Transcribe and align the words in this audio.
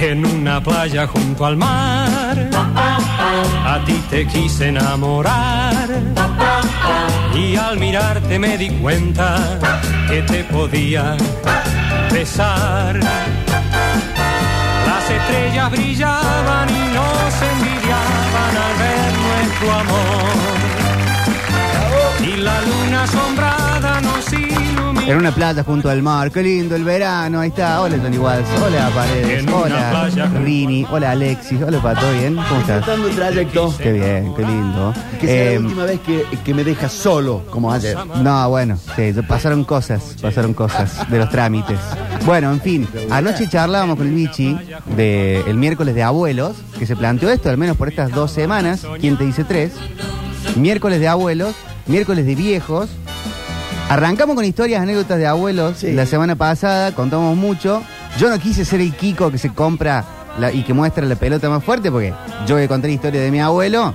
en 0.00 0.24
una 0.24 0.62
playa 0.62 1.06
junto 1.06 1.44
al 1.44 1.56
mar. 1.56 2.50
A 3.64 3.84
ti 3.84 4.02
te 4.10 4.26
quise 4.26 4.68
enamorar 4.68 5.88
y 7.34 7.56
al 7.56 7.78
mirarte 7.78 8.38
me 8.38 8.56
di 8.56 8.70
cuenta 8.70 9.58
que 10.08 10.22
te 10.22 10.44
podía 10.44 11.16
besar. 12.12 12.98
Las 14.86 15.10
estrellas 15.10 15.70
brillaban 15.70 16.68
y 16.70 16.94
nos 16.96 17.42
envidiaban 17.52 18.54
al 18.64 18.74
ver 18.82 19.12
nuestro 19.26 19.72
amor. 19.72 20.58
Y 22.22 22.36
la 22.36 22.60
luna 22.62 23.02
asombrada 23.04 24.00
nos. 24.00 24.17
En 25.08 25.16
una 25.16 25.32
playa 25.34 25.64
junto 25.64 25.88
al 25.88 26.02
mar, 26.02 26.30
qué 26.30 26.42
lindo 26.42 26.76
el 26.76 26.84
verano, 26.84 27.40
ahí 27.40 27.48
está. 27.48 27.80
Hola 27.80 27.96
Johnny 27.98 28.18
Walsh, 28.18 28.44
hola 28.62 28.90
Paredes, 28.94 29.38
En 29.42 29.48
una 29.48 29.56
hola 29.56 29.90
playa 29.90 30.26
Rini, 30.44 30.86
hola 30.90 31.12
Alexis, 31.12 31.62
hola 31.62 31.80
Pato, 31.80 32.12
¿bien? 32.12 32.36
¿Cómo 32.36 32.60
estás? 32.60 32.76
Disfrutando 32.76 33.08
el 33.08 33.16
trayecto. 33.16 33.74
Qué 33.78 33.92
bien, 33.92 34.34
qué 34.34 34.42
lindo. 34.42 34.92
Que 35.18 35.26
sea 35.26 35.52
Eh, 35.52 35.54
la 35.54 35.60
última 35.60 35.84
vez 35.86 36.00
que, 36.00 36.24
que 36.44 36.52
me 36.52 36.62
dejas 36.62 36.92
solo, 36.92 37.42
como 37.48 37.72
ayer. 37.72 37.96
No, 38.22 38.50
bueno, 38.50 38.78
sí, 38.96 39.14
pasaron 39.26 39.64
cosas, 39.64 40.14
pasaron 40.20 40.52
cosas 40.52 41.08
de 41.10 41.16
los 41.18 41.30
trámites. 41.30 41.78
Bueno, 42.26 42.52
en 42.52 42.60
fin, 42.60 42.86
anoche 43.08 43.48
charlábamos 43.48 43.96
con 43.96 44.08
el 44.08 44.12
Bichi 44.12 44.58
de 44.94 45.40
el 45.46 45.56
miércoles 45.56 45.94
de 45.94 46.02
abuelos, 46.02 46.56
que 46.78 46.84
se 46.84 46.96
planteó 46.96 47.30
esto, 47.30 47.48
al 47.48 47.56
menos 47.56 47.78
por 47.78 47.88
estas 47.88 48.10
dos 48.10 48.30
semanas, 48.30 48.86
¿quién 49.00 49.16
te 49.16 49.24
dice 49.24 49.44
tres? 49.44 49.72
Miércoles 50.56 51.00
de 51.00 51.08
abuelos, 51.08 51.54
miércoles 51.86 52.26
de 52.26 52.34
viejos. 52.34 52.90
Arrancamos 53.88 54.36
con 54.36 54.44
historias, 54.44 54.82
anécdotas 54.82 55.18
de 55.18 55.26
abuelos 55.26 55.78
Sí. 55.78 55.92
la 55.92 56.04
semana 56.04 56.36
pasada, 56.36 56.92
contamos 56.92 57.36
mucho. 57.36 57.82
Yo 58.18 58.28
no 58.28 58.38
quise 58.38 58.64
ser 58.64 58.80
el 58.80 58.92
Kiko 58.94 59.30
que 59.30 59.38
se 59.38 59.50
compra 59.54 60.04
la- 60.38 60.52
y 60.52 60.62
que 60.62 60.74
muestra 60.74 61.06
la 61.06 61.16
pelota 61.16 61.48
más 61.48 61.64
fuerte, 61.64 61.90
porque 61.90 62.12
yo 62.46 62.56
voy 62.56 62.64
a 62.64 62.68
contar 62.68 62.90
historia 62.90 63.20
de 63.22 63.30
mi 63.30 63.40
abuelo 63.40 63.94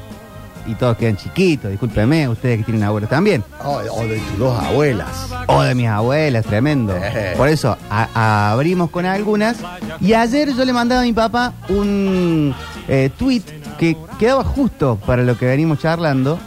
y 0.66 0.74
todos 0.76 0.98
quedan 0.98 1.16
chiquitos, 1.16 1.70
discúlpeme, 1.70 2.28
ustedes 2.28 2.58
que 2.60 2.64
tienen 2.64 2.84
abuelos 2.84 3.08
también. 3.10 3.44
O, 3.64 3.74
o 3.76 4.08
de 4.08 4.18
tus 4.18 4.40
dos 4.40 4.64
abuelas. 4.64 5.10
O 5.46 5.62
de 5.62 5.76
mis 5.76 5.88
abuelas, 5.88 6.44
tremendo. 6.44 6.96
Eh. 6.98 7.36
Por 7.38 7.48
eso 7.50 7.78
a- 7.92 8.08
a- 8.16 8.52
abrimos 8.54 8.90
con 8.90 9.06
algunas. 9.06 9.58
Y 10.02 10.14
ayer 10.14 10.56
yo 10.56 10.66
le 10.66 10.74
mandaba 10.74 11.02
a 11.02 11.04
mi 11.04 11.14
papá 11.14 11.54
un 11.70 12.56
eh, 12.88 13.12
tweet 13.16 13.44
que 13.78 13.96
quedaba 14.18 14.44
justo 14.44 14.98
para 15.06 15.22
lo 15.22 15.38
que 15.38 15.46
venimos 15.46 15.78
charlando. 15.80 16.40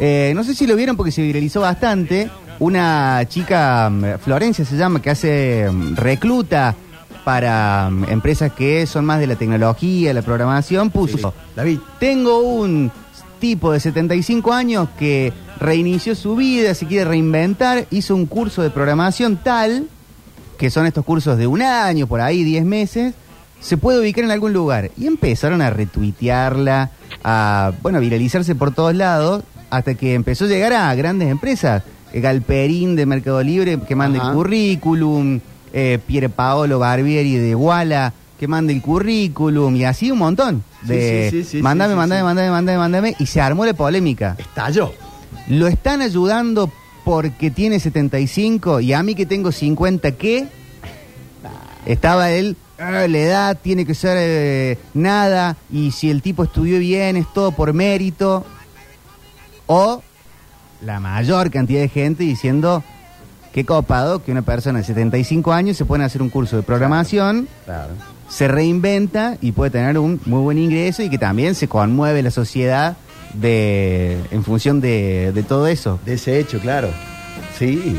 Eh, 0.00 0.32
no 0.34 0.42
sé 0.42 0.54
si 0.54 0.66
lo 0.66 0.74
vieron 0.74 0.96
porque 0.96 1.12
se 1.12 1.20
viralizó 1.22 1.60
bastante. 1.60 2.30
Una 2.58 3.24
chica, 3.28 3.90
mm, 3.90 4.18
Florencia 4.20 4.64
se 4.64 4.76
llama, 4.76 5.02
que 5.02 5.10
hace 5.10 5.68
mm, 5.70 5.96
recluta 5.96 6.74
para 7.24 7.88
mm, 7.90 8.04
empresas 8.10 8.52
que 8.52 8.86
son 8.86 9.04
más 9.04 9.20
de 9.20 9.26
la 9.26 9.36
tecnología, 9.36 10.12
la 10.14 10.22
programación, 10.22 10.90
puso. 10.90 11.34
David, 11.56 11.78
Tengo 11.98 12.38
un 12.38 12.90
tipo 13.40 13.72
de 13.72 13.80
75 13.80 14.52
años 14.52 14.88
que 14.98 15.32
reinició 15.60 16.14
su 16.14 16.36
vida, 16.36 16.74
se 16.74 16.86
quiere 16.86 17.04
reinventar, 17.04 17.86
hizo 17.90 18.14
un 18.14 18.26
curso 18.26 18.62
de 18.62 18.70
programación 18.70 19.36
tal, 19.36 19.88
que 20.58 20.70
son 20.70 20.86
estos 20.86 21.04
cursos 21.04 21.36
de 21.36 21.46
un 21.46 21.62
año, 21.62 22.06
por 22.06 22.20
ahí, 22.20 22.44
10 22.44 22.64
meses, 22.64 23.14
se 23.60 23.76
puede 23.76 24.00
ubicar 24.00 24.24
en 24.24 24.30
algún 24.30 24.52
lugar. 24.52 24.90
Y 24.96 25.06
empezaron 25.06 25.62
a 25.62 25.70
retuitearla, 25.70 26.90
a, 27.22 27.72
bueno, 27.82 27.98
a 27.98 28.00
viralizarse 28.00 28.54
por 28.54 28.74
todos 28.74 28.94
lados, 28.94 29.42
hasta 29.70 29.94
que 29.94 30.14
empezó 30.14 30.44
a 30.44 30.48
llegar 30.48 30.72
a 30.72 30.94
grandes 30.94 31.30
empresas. 31.30 31.82
Eh, 32.14 32.20
Galperín 32.20 32.94
de 32.94 33.06
Mercado 33.06 33.42
Libre, 33.42 33.80
que 33.80 33.96
manda 33.96 34.20
Ajá. 34.20 34.28
el 34.30 34.34
currículum, 34.36 35.40
eh, 35.72 35.98
Pier 36.06 36.30
Paolo 36.30 36.78
Barbieri 36.78 37.34
de 37.36 37.54
Walla, 37.56 38.12
que 38.38 38.46
manda 38.46 38.72
el 38.72 38.80
currículum, 38.80 39.74
y 39.74 39.84
así 39.84 40.10
un 40.12 40.18
montón. 40.18 40.62
De, 40.82 41.28
Sí, 41.30 41.42
sí, 41.42 41.50
sí, 41.58 41.62
mándame, 41.62 41.94
sí. 41.94 41.96
mándame, 41.96 42.22
mándame, 42.22 42.78
mándame, 42.78 43.16
y 43.18 43.26
se 43.26 43.40
armó 43.40 43.66
la 43.66 43.74
polémica. 43.74 44.36
estalló. 44.38 44.92
¿Lo 45.48 45.66
están 45.66 46.02
ayudando 46.02 46.70
porque 47.04 47.50
tiene 47.50 47.80
75 47.80 48.80
y 48.80 48.92
a 48.92 49.02
mí 49.02 49.14
que 49.16 49.26
tengo 49.26 49.50
50 49.50 50.12
qué? 50.12 50.46
Estaba 51.84 52.30
él, 52.30 52.56
"Ah, 52.78 53.06
la 53.08 53.18
edad 53.18 53.58
tiene 53.60 53.84
que 53.84 53.94
ser 53.94 54.16
eh, 54.20 54.78
nada 54.94 55.56
y 55.70 55.90
si 55.90 56.10
el 56.10 56.22
tipo 56.22 56.44
estudió 56.44 56.78
bien 56.78 57.16
es 57.16 57.26
todo 57.34 57.50
por 57.52 57.72
mérito. 57.74 58.44
O 59.66 60.02
la 60.84 61.00
mayor 61.00 61.50
cantidad 61.50 61.80
de 61.80 61.88
gente 61.88 62.24
diciendo, 62.24 62.82
qué 63.52 63.64
copado 63.64 64.22
que 64.22 64.32
una 64.32 64.42
persona 64.42 64.80
de 64.80 64.84
75 64.84 65.52
años 65.52 65.76
se 65.76 65.84
pone 65.84 66.04
a 66.04 66.06
hacer 66.06 66.22
un 66.22 66.28
curso 66.28 66.56
de 66.56 66.62
programación 66.62 67.48
Claro. 67.64 67.94
se 68.28 68.48
reinventa 68.48 69.36
y 69.40 69.52
puede 69.52 69.70
tener 69.70 69.98
un 69.98 70.20
muy 70.26 70.40
buen 70.42 70.58
ingreso 70.58 71.02
y 71.02 71.08
que 71.10 71.18
también 71.18 71.54
se 71.54 71.68
conmueve 71.68 72.22
la 72.22 72.30
sociedad 72.30 72.96
de 73.32 74.18
en 74.30 74.44
función 74.44 74.80
de, 74.80 75.32
de 75.34 75.42
todo 75.42 75.66
eso. 75.66 75.98
De 76.04 76.14
ese 76.14 76.38
hecho, 76.38 76.58
claro. 76.60 76.88
Sí. 77.58 77.96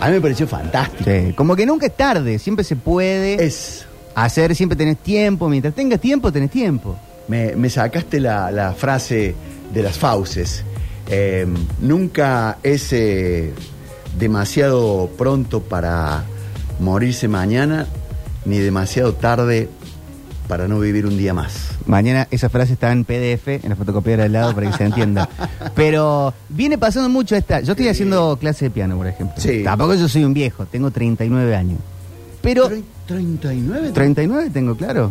A 0.00 0.06
mí 0.08 0.14
me 0.14 0.20
pareció 0.20 0.46
fantástico. 0.46 1.04
Sí, 1.10 1.32
Como 1.34 1.56
que 1.56 1.66
nunca 1.66 1.86
es 1.86 1.96
tarde, 1.96 2.38
siempre 2.38 2.64
se 2.64 2.76
puede 2.76 3.42
Es. 3.44 3.86
hacer, 4.14 4.54
siempre 4.54 4.76
tenés 4.76 4.98
tiempo, 4.98 5.48
mientras 5.48 5.74
tengas 5.74 6.00
tiempo, 6.00 6.30
tenés 6.32 6.50
tiempo. 6.50 6.96
Me, 7.28 7.54
me 7.56 7.68
sacaste 7.68 8.20
la, 8.20 8.50
la 8.50 8.72
frase 8.72 9.34
de 9.72 9.82
las 9.82 9.98
fauces. 9.98 10.64
Eh, 11.08 11.46
nunca 11.80 12.58
es 12.62 12.92
eh, 12.92 13.52
demasiado 14.18 15.10
pronto 15.16 15.62
para 15.62 16.24
morirse 16.80 17.28
mañana, 17.28 17.86
ni 18.44 18.58
demasiado 18.58 19.14
tarde 19.14 19.68
para 20.48 20.66
no 20.68 20.78
vivir 20.80 21.06
un 21.06 21.16
día 21.18 21.34
más. 21.34 21.68
Mañana 21.86 22.26
esa 22.30 22.48
frase 22.48 22.74
está 22.74 22.90
en 22.92 23.04
PDF, 23.04 23.48
en 23.64 23.68
la 23.70 23.76
fotocopiadora 23.76 24.24
al 24.24 24.32
lado 24.32 24.54
para 24.54 24.70
que 24.70 24.76
se 24.76 24.84
entienda. 24.84 25.28
Pero 25.74 26.32
viene 26.48 26.78
pasando 26.78 27.08
mucho 27.08 27.36
esta. 27.36 27.60
Yo 27.60 27.72
estoy 27.72 27.88
haciendo 27.88 28.36
clase 28.38 28.66
de 28.66 28.70
piano, 28.70 28.96
por 28.96 29.06
ejemplo. 29.06 29.34
Sí. 29.38 29.62
Tampoco 29.64 29.94
yo 29.94 30.08
soy 30.08 30.24
un 30.24 30.34
viejo, 30.34 30.66
tengo 30.66 30.90
39 30.90 31.54
años. 31.56 31.78
Pero 32.40 32.68
Tre- 32.70 32.82
39. 33.06 33.90
39 33.92 34.50
tengo, 34.50 34.74
claro. 34.76 35.10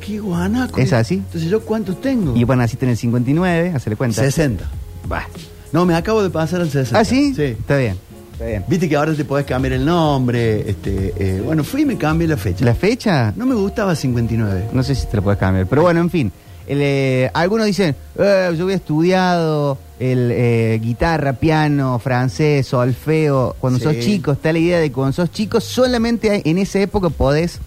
Qué 0.00 0.18
guanaco. 0.20 0.78
¿Es 0.78 0.92
así? 0.92 1.14
Entonces, 1.16 1.50
¿yo 1.50 1.60
cuántos 1.62 2.00
tengo? 2.00 2.36
Y 2.36 2.44
bueno, 2.44 2.62
naciste 2.62 2.84
en 2.86 2.90
el 2.92 2.96
59, 2.96 3.72
hacerle 3.74 3.96
cuenta. 3.96 4.22
60. 4.22 4.64
Bah. 5.06 5.26
No, 5.72 5.84
me 5.84 5.94
acabo 5.94 6.22
de 6.22 6.30
pasar 6.30 6.60
al 6.60 6.70
60. 6.70 6.98
¿Ah, 6.98 7.04
sí? 7.04 7.34
Sí. 7.34 7.42
Está 7.42 7.76
bien. 7.76 7.96
Está 8.32 8.46
bien. 8.46 8.64
Viste 8.68 8.88
que 8.88 8.96
ahora 8.96 9.14
te 9.14 9.24
podés 9.24 9.46
cambiar 9.46 9.72
el 9.74 9.84
nombre. 9.84 10.68
Este, 10.70 11.12
eh, 11.16 11.40
bueno, 11.44 11.64
fui 11.64 11.82
y 11.82 11.84
me 11.86 11.96
cambié 11.96 12.28
la 12.28 12.36
fecha. 12.36 12.64
¿La 12.64 12.74
fecha? 12.74 13.32
No 13.36 13.46
me 13.46 13.54
gustaba 13.54 13.94
59. 13.94 14.68
No 14.72 14.82
sé 14.82 14.94
si 14.94 15.06
te 15.06 15.16
la 15.16 15.22
puedes 15.22 15.38
cambiar. 15.40 15.66
Pero 15.66 15.82
bueno, 15.82 16.00
en 16.00 16.10
fin. 16.10 16.32
El, 16.66 16.78
eh, 16.82 17.30
algunos 17.32 17.66
dicen, 17.66 17.94
"Eh, 18.18 18.52
yo 18.56 18.64
había 18.64 18.76
estudiado 18.76 19.78
el, 20.00 20.30
eh, 20.32 20.78
guitarra, 20.82 21.34
piano, 21.34 21.98
francés, 21.98 22.66
solfeo. 22.66 23.54
Cuando 23.60 23.78
Sí. 23.78 23.84
sos 23.84 23.98
chico, 24.00 24.32
está 24.32 24.52
la 24.52 24.58
idea 24.58 24.78
de 24.80 24.88
que 24.88 24.92
cuando 24.94 25.12
sos 25.12 25.30
chico, 25.30 25.60
solamente 25.60 26.42
en 26.48 26.58
esa 26.58 26.80
época 26.80 27.08
podés 27.08 27.60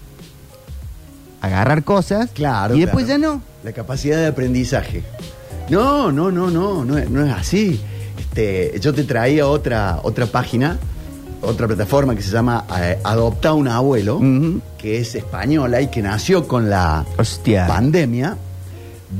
agarrar 1.40 1.82
cosas. 1.84 2.30
Claro. 2.32 2.74
Y 2.76 2.80
después 2.80 3.06
claro. 3.06 3.20
ya 3.22 3.28
no. 3.28 3.42
La 3.64 3.72
capacidad 3.72 4.18
de 4.18 4.26
aprendizaje. 4.26 5.02
No, 5.70 6.10
no, 6.12 6.30
no, 6.30 6.50
no, 6.50 6.84
no, 6.84 6.98
es- 6.98 7.08
no 7.08 7.24
es 7.24 7.32
así. 7.32 7.80
Este, 8.18 8.78
yo 8.80 8.92
te 8.92 9.04
traía 9.04 9.46
otra, 9.46 10.00
otra 10.02 10.26
página, 10.26 10.78
otra 11.42 11.66
plataforma 11.66 12.14
que 12.14 12.22
se 12.22 12.30
llama 12.30 12.64
eh, 12.78 12.98
Adopta 13.04 13.54
un 13.54 13.68
abuelo, 13.68 14.20
que 14.78 14.98
es 14.98 15.14
española 15.14 15.80
y 15.80 15.88
que 15.88 16.02
nació 16.02 16.46
con 16.46 16.68
la 16.68 17.04
Hostia. 17.16 17.66
pandemia, 17.66 18.36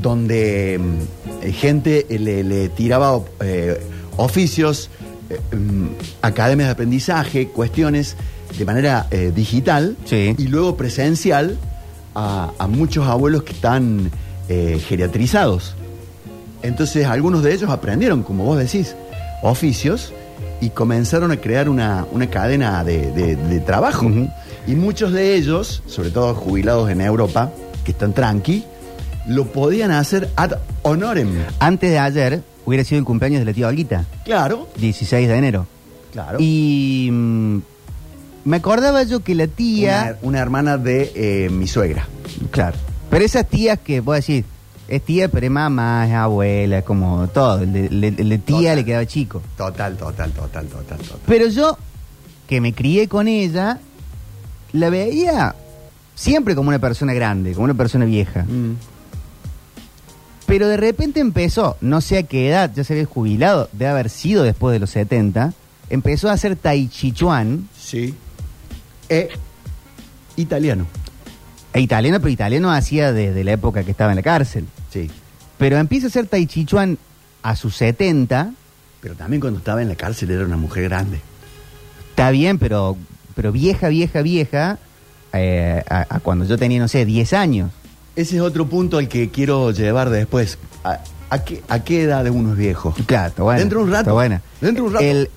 donde 0.01 0.79
mm, 0.79 1.45
eh, 1.45 1.51
gente 1.51 2.05
eh, 2.09 2.19
le, 2.19 2.43
le 2.43 2.69
tiraba 2.69 3.19
eh, 3.41 3.81
oficios, 4.17 4.89
mm, 5.51 5.85
academias 6.21 6.67
de 6.67 6.71
aprendizaje, 6.73 7.47
cuestiones 7.47 8.15
de 8.57 8.65
manera 8.65 9.07
digital 9.33 9.95
Sí. 10.03 10.35
y 10.37 10.47
luego 10.47 10.75
presencial 10.75 11.57
a, 12.13 12.51
a 12.59 12.67
muchos 12.67 13.07
abuelos 13.07 13.43
que 13.43 13.53
están 13.53 14.11
geriatrizados. 14.49 15.73
Entonces 16.63 17.05
algunos 17.07 17.43
de 17.43 17.53
ellos 17.53 17.69
aprendieron, 17.69 18.23
como 18.23 18.43
vos 18.45 18.57
decís, 18.57 18.95
oficios 19.41 20.13
y 20.59 20.69
comenzaron 20.69 21.31
a 21.31 21.37
crear 21.37 21.69
una, 21.69 22.05
una 22.11 22.29
cadena 22.29 22.83
de, 22.83 23.11
de- 23.11 23.35
de 23.35 23.59
trabajo. 23.61 24.09
Y 24.67 24.75
muchos 24.75 25.11
de 25.11 25.35
ellos, 25.35 25.81
sobre 25.87 26.11
todo 26.11 26.35
jubilados 26.35 26.89
en 26.91 27.01
Europa, 27.01 27.51
que 27.83 27.91
están 27.91 28.13
tranqui, 28.13 28.63
lo 29.27 29.45
podían 29.45 29.91
hacer 29.91 30.29
ad 30.35 30.53
honorem. 30.83 31.29
Antes 31.59 31.89
de 31.89 31.97
ayer 31.99 32.43
hubiera 32.65 32.83
sido 32.83 32.99
el 32.99 33.05
cumpleaños 33.05 33.39
de 33.39 33.45
la 33.45 33.53
tía 33.53 33.67
Olguita, 33.67 34.05
Claro, 34.23 34.67
16 34.77 35.27
de 35.27 35.35
enero. 35.35 35.65
claro. 36.13 36.37
Y 36.39 37.09
mm, 37.11 37.57
me 38.45 38.57
acordaba 38.57 39.01
yo 39.03 39.21
que 39.21 39.33
la 39.33 39.47
tía... 39.47 40.17
una, 40.21 40.27
una 40.29 40.39
hermana 40.39 40.77
de 40.77 41.11
eh, 41.15 41.49
mi 41.49 41.65
suegra. 41.67 42.07
Claro. 42.51 42.77
Pero 43.09 43.25
esas 43.25 43.47
tías 43.47 43.79
que 43.79 43.99
vos 43.99 44.15
decís, 44.15 44.45
es 44.95 45.01
tía, 45.03 45.29
pero 45.29 45.45
es 45.45 45.51
mamá, 45.51 46.05
es 46.07 46.13
abuela, 46.13 46.79
es 46.79 46.83
como 46.83 47.27
todo. 47.29 47.61
El 47.61 47.71
de, 47.73 47.85
el 47.87 48.01
de- 48.01 48.07
el 48.21 48.29
de 48.29 48.37
tía 48.37 48.57
Total. 48.57 48.75
le 48.75 48.85
quedaba 48.85 49.05
chico. 49.05 49.41
Total, 49.57 49.95
total, 49.97 50.31
total, 50.31 50.67
total, 50.67 50.97
total. 50.99 51.19
Pero 51.25 51.47
yo, 51.47 51.77
que 52.47 52.59
me 52.61 52.73
crié 52.73 53.07
con 53.07 53.27
ella, 53.27 53.79
la 54.73 54.89
veía 54.89 55.55
siempre 56.15 56.55
como 56.55 56.69
una 56.69 56.79
persona 56.79 57.13
grande, 57.13 57.53
como 57.53 57.65
una 57.65 57.73
persona 57.73 58.05
vieja. 58.05 58.43
Mm. 58.43 58.75
Pero 60.45 60.67
de 60.67 60.75
repente 60.77 61.19
empezó, 61.21 61.77
no 61.81 62.01
sé 62.01 62.17
a 62.17 62.23
qué 62.23 62.49
edad, 62.49 62.71
ya 62.75 62.83
se 62.83 62.93
había 62.93 63.05
jubilado, 63.05 63.69
de 63.71 63.87
haber 63.87 64.09
sido 64.09 64.43
después 64.43 64.73
de 64.73 64.79
los 64.79 64.89
70, 64.89 65.53
empezó 65.89 66.29
a 66.29 66.33
hacer 66.33 66.57
Tai 66.57 66.87
Chi 66.89 67.13
Chuan, 67.13 67.69
Sí. 67.79 68.13
E 69.07 69.29
italiano. 70.35 70.85
e 71.73 71.79
italiano, 71.79 72.19
pero 72.19 72.29
italiano 72.31 72.69
hacía 72.71 73.13
desde 73.13 73.45
la 73.45 73.53
época 73.53 73.83
que 73.85 73.91
estaba 73.91 74.11
en 74.11 74.17
la 74.17 74.21
cárcel. 74.23 74.65
Sí. 74.91 75.09
Pero 75.57 75.77
empieza 75.77 76.07
a 76.07 76.09
hacer 76.09 76.27
Tai 76.27 76.45
Chi 76.45 76.65
Chuan 76.65 76.97
a 77.43 77.55
sus 77.55 77.75
70, 77.77 78.53
Pero 79.01 79.15
también 79.15 79.41
cuando 79.41 79.59
estaba 79.59 79.81
en 79.81 79.89
la 79.89 79.95
cárcel 79.95 80.31
era 80.31 80.45
una 80.45 80.57
mujer 80.57 80.83
grande. 80.83 81.21
está 82.09 82.29
bien, 82.31 82.57
pero, 82.59 82.97
pero 83.35 83.51
vieja, 83.51 83.87
vieja, 83.89 84.21
vieja, 84.21 84.77
eh, 85.33 85.83
a, 85.89 86.05
a 86.09 86.19
cuando 86.19 86.45
yo 86.45 86.57
tenía, 86.57 86.79
no 86.79 86.87
sé, 86.87 87.05
10 87.05 87.33
años. 87.33 87.71
Ese 88.15 88.35
es 88.35 88.41
otro 88.41 88.67
punto 88.67 88.97
al 88.97 89.07
que 89.07 89.29
quiero 89.29 89.71
llevar 89.71 90.09
después. 90.09 90.57
¿A, 90.83 90.99
a 91.29 91.43
qué, 91.43 91.63
a 91.69 91.79
qué 91.83 92.03
edad 92.03 92.27
uno 92.27 92.51
es 92.51 92.57
viejo? 92.57 92.93
Claro, 93.05 93.29
está. 93.29 93.53
Dentro 93.55 93.79
de 93.79 93.85
un 93.85 93.91
rato. 93.91 94.13
Buena. 94.13 94.41
Dentro 94.59 94.83
de 94.83 94.87
un 94.89 94.93
rato. 94.95 95.05
El- 95.05 95.29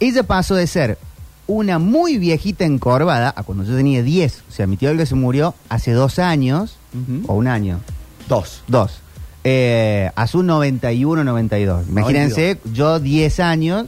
ella 0.00 0.22
pasó 0.24 0.54
de 0.56 0.66
ser 0.66 0.98
una 1.46 1.78
muy 1.78 2.18
viejita 2.18 2.64
encorvada 2.64 3.32
a 3.34 3.42
cuando 3.44 3.64
yo 3.64 3.74
tenía 3.76 4.02
10. 4.02 4.42
O 4.48 4.52
sea, 4.52 4.66
mi 4.66 4.76
tío 4.76 4.90
Olga 4.90 5.06
se 5.06 5.14
murió 5.14 5.54
hace 5.68 5.92
dos 5.92 6.18
años, 6.18 6.76
o 7.26 7.34
un 7.34 7.46
año, 7.46 7.78
Dos. 8.28 8.62
dos. 8.66 9.00
Eh, 9.44 10.10
a 10.16 10.26
sus 10.26 10.44
91, 10.44 11.22
92. 11.22 11.88
Imagínense, 11.88 12.58
yo 12.72 12.98
10 12.98 13.40
años, 13.40 13.86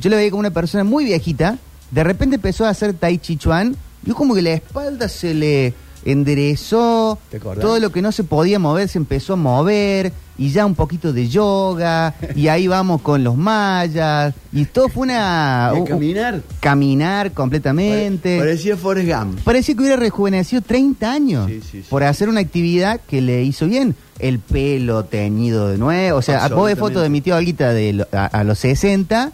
yo 0.00 0.08
le 0.10 0.16
veía 0.16 0.30
como 0.30 0.40
una 0.40 0.50
persona 0.50 0.84
muy 0.84 1.04
viejita, 1.04 1.58
de 1.90 2.04
repente 2.04 2.36
empezó 2.36 2.64
a 2.64 2.68
hacer 2.68 2.94
Tai 2.94 3.18
Chi 3.18 3.36
Chuan, 3.36 3.76
y 4.06 4.12
como 4.12 4.34
que 4.34 4.42
la 4.42 4.52
espalda 4.52 5.08
se 5.08 5.34
le 5.34 5.74
enderezó, 6.04 7.18
todo 7.60 7.78
lo 7.78 7.90
que 7.90 8.02
no 8.02 8.12
se 8.12 8.24
podía 8.24 8.58
mover 8.58 8.88
se 8.88 8.98
empezó 8.98 9.34
a 9.34 9.36
mover, 9.36 10.12
y 10.38 10.50
ya 10.50 10.64
un 10.64 10.74
poquito 10.74 11.12
de 11.12 11.28
yoga, 11.28 12.14
y 12.34 12.48
ahí 12.48 12.66
vamos 12.66 13.02
con 13.02 13.22
los 13.22 13.36
mayas, 13.36 14.34
y 14.52 14.64
todo 14.64 14.88
fue 14.88 15.02
una... 15.04 15.70
¿Y 15.70 15.70
a 15.70 15.72
un- 15.74 15.80
un- 15.80 15.86
caminar? 15.86 16.42
caminar 16.60 17.32
completamente. 17.32 18.38
Pare- 18.38 18.50
Parecía 18.50 18.76
Forrest 18.76 19.08
Gump. 19.10 19.40
Parecía 19.40 19.74
que 19.74 19.80
hubiera 19.82 19.96
rejuvenecido 19.96 20.62
30 20.62 21.12
años 21.12 21.46
Sí, 21.48 21.60
sí, 21.60 21.82
sí. 21.82 21.86
por 21.90 22.02
hacer 22.04 22.28
una 22.28 22.40
actividad 22.40 23.00
que 23.06 23.20
le 23.20 23.42
hizo 23.42 23.66
bien. 23.66 23.94
El 24.18 24.38
pelo 24.38 25.04
teñido 25.06 25.68
de 25.68 25.78
nuevo. 25.78 26.18
O 26.18 26.22
sea, 26.22 26.46
vos 26.48 26.66
ves 26.66 26.78
fotos 26.78 27.02
de 27.02 27.08
mi 27.08 27.22
tío 27.22 27.36
Olguita 27.36 27.72
de 27.72 27.92
lo- 27.94 28.08
a, 28.12 28.26
a 28.26 28.44
los 28.44 28.58
60 28.58 29.32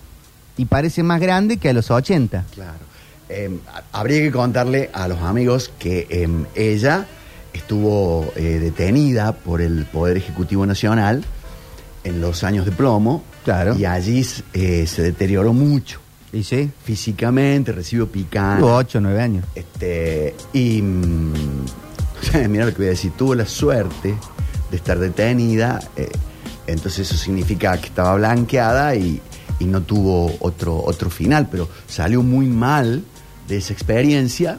y 0.56 0.64
parece 0.66 1.02
más 1.02 1.20
grande 1.20 1.56
que 1.56 1.68
a 1.68 1.72
los 1.72 1.90
80. 1.90 2.44
Claro. 2.54 2.78
Eh, 3.28 3.50
ha- 3.72 3.82
habría 3.98 4.20
que 4.20 4.30
contarle 4.30 4.90
a 4.92 5.08
los 5.08 5.20
amigos 5.22 5.70
que 5.78 6.06
eh, 6.10 6.28
ella 6.54 7.06
estuvo 7.52 8.32
eh, 8.36 8.58
detenida 8.60 9.32
por 9.32 9.60
el 9.60 9.84
Poder 9.86 10.16
Ejecutivo 10.16 10.66
Nacional 10.66 11.24
en 12.04 12.20
los 12.20 12.44
años 12.44 12.64
de 12.66 12.72
plomo. 12.72 13.24
Claro. 13.44 13.76
Y 13.76 13.84
allí 13.84 14.24
eh, 14.52 14.86
se 14.86 15.02
deterioró 15.02 15.52
mucho 15.52 16.00
¿Y 16.32 16.42
sí? 16.42 16.70
físicamente, 16.84 17.72
recibió 17.72 18.08
picante. 18.10 18.60
Tuvo 18.62 18.74
8 18.76 18.98
o 18.98 19.00
9 19.00 19.22
años. 19.22 19.44
Este, 19.54 20.34
y 20.52 20.82
mm, 20.82 21.32
mira 22.48 22.64
lo 22.66 22.72
que 22.72 22.78
voy 22.78 22.86
a 22.86 22.90
decir, 22.90 23.12
tuvo 23.16 23.34
la 23.34 23.46
suerte 23.46 24.14
de 24.70 24.76
estar 24.76 24.98
detenida, 24.98 25.80
eh, 25.96 26.08
entonces 26.66 27.08
eso 27.08 27.16
significa 27.16 27.78
que 27.80 27.86
estaba 27.86 28.16
blanqueada 28.16 28.96
y, 28.96 29.20
y 29.60 29.64
no 29.64 29.82
tuvo 29.82 30.36
otro, 30.40 30.82
otro 30.84 31.08
final, 31.08 31.48
pero 31.50 31.68
salió 31.86 32.22
muy 32.22 32.46
mal 32.46 33.04
de 33.48 33.56
esa 33.58 33.72
experiencia 33.72 34.58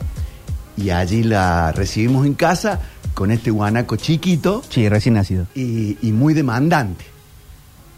y 0.78 0.90
allí 0.92 1.24
la 1.24 1.72
recibimos 1.72 2.26
en 2.26 2.34
casa 2.36 2.80
con 3.14 3.32
este 3.32 3.50
guanaco 3.52 3.96
chiquito 3.96 4.64
Sí, 4.70 4.88
recién 4.90 5.16
nacido. 5.16 5.48
y, 5.56 5.98
y 6.02 6.12
muy 6.12 6.34
demandante. 6.34 7.06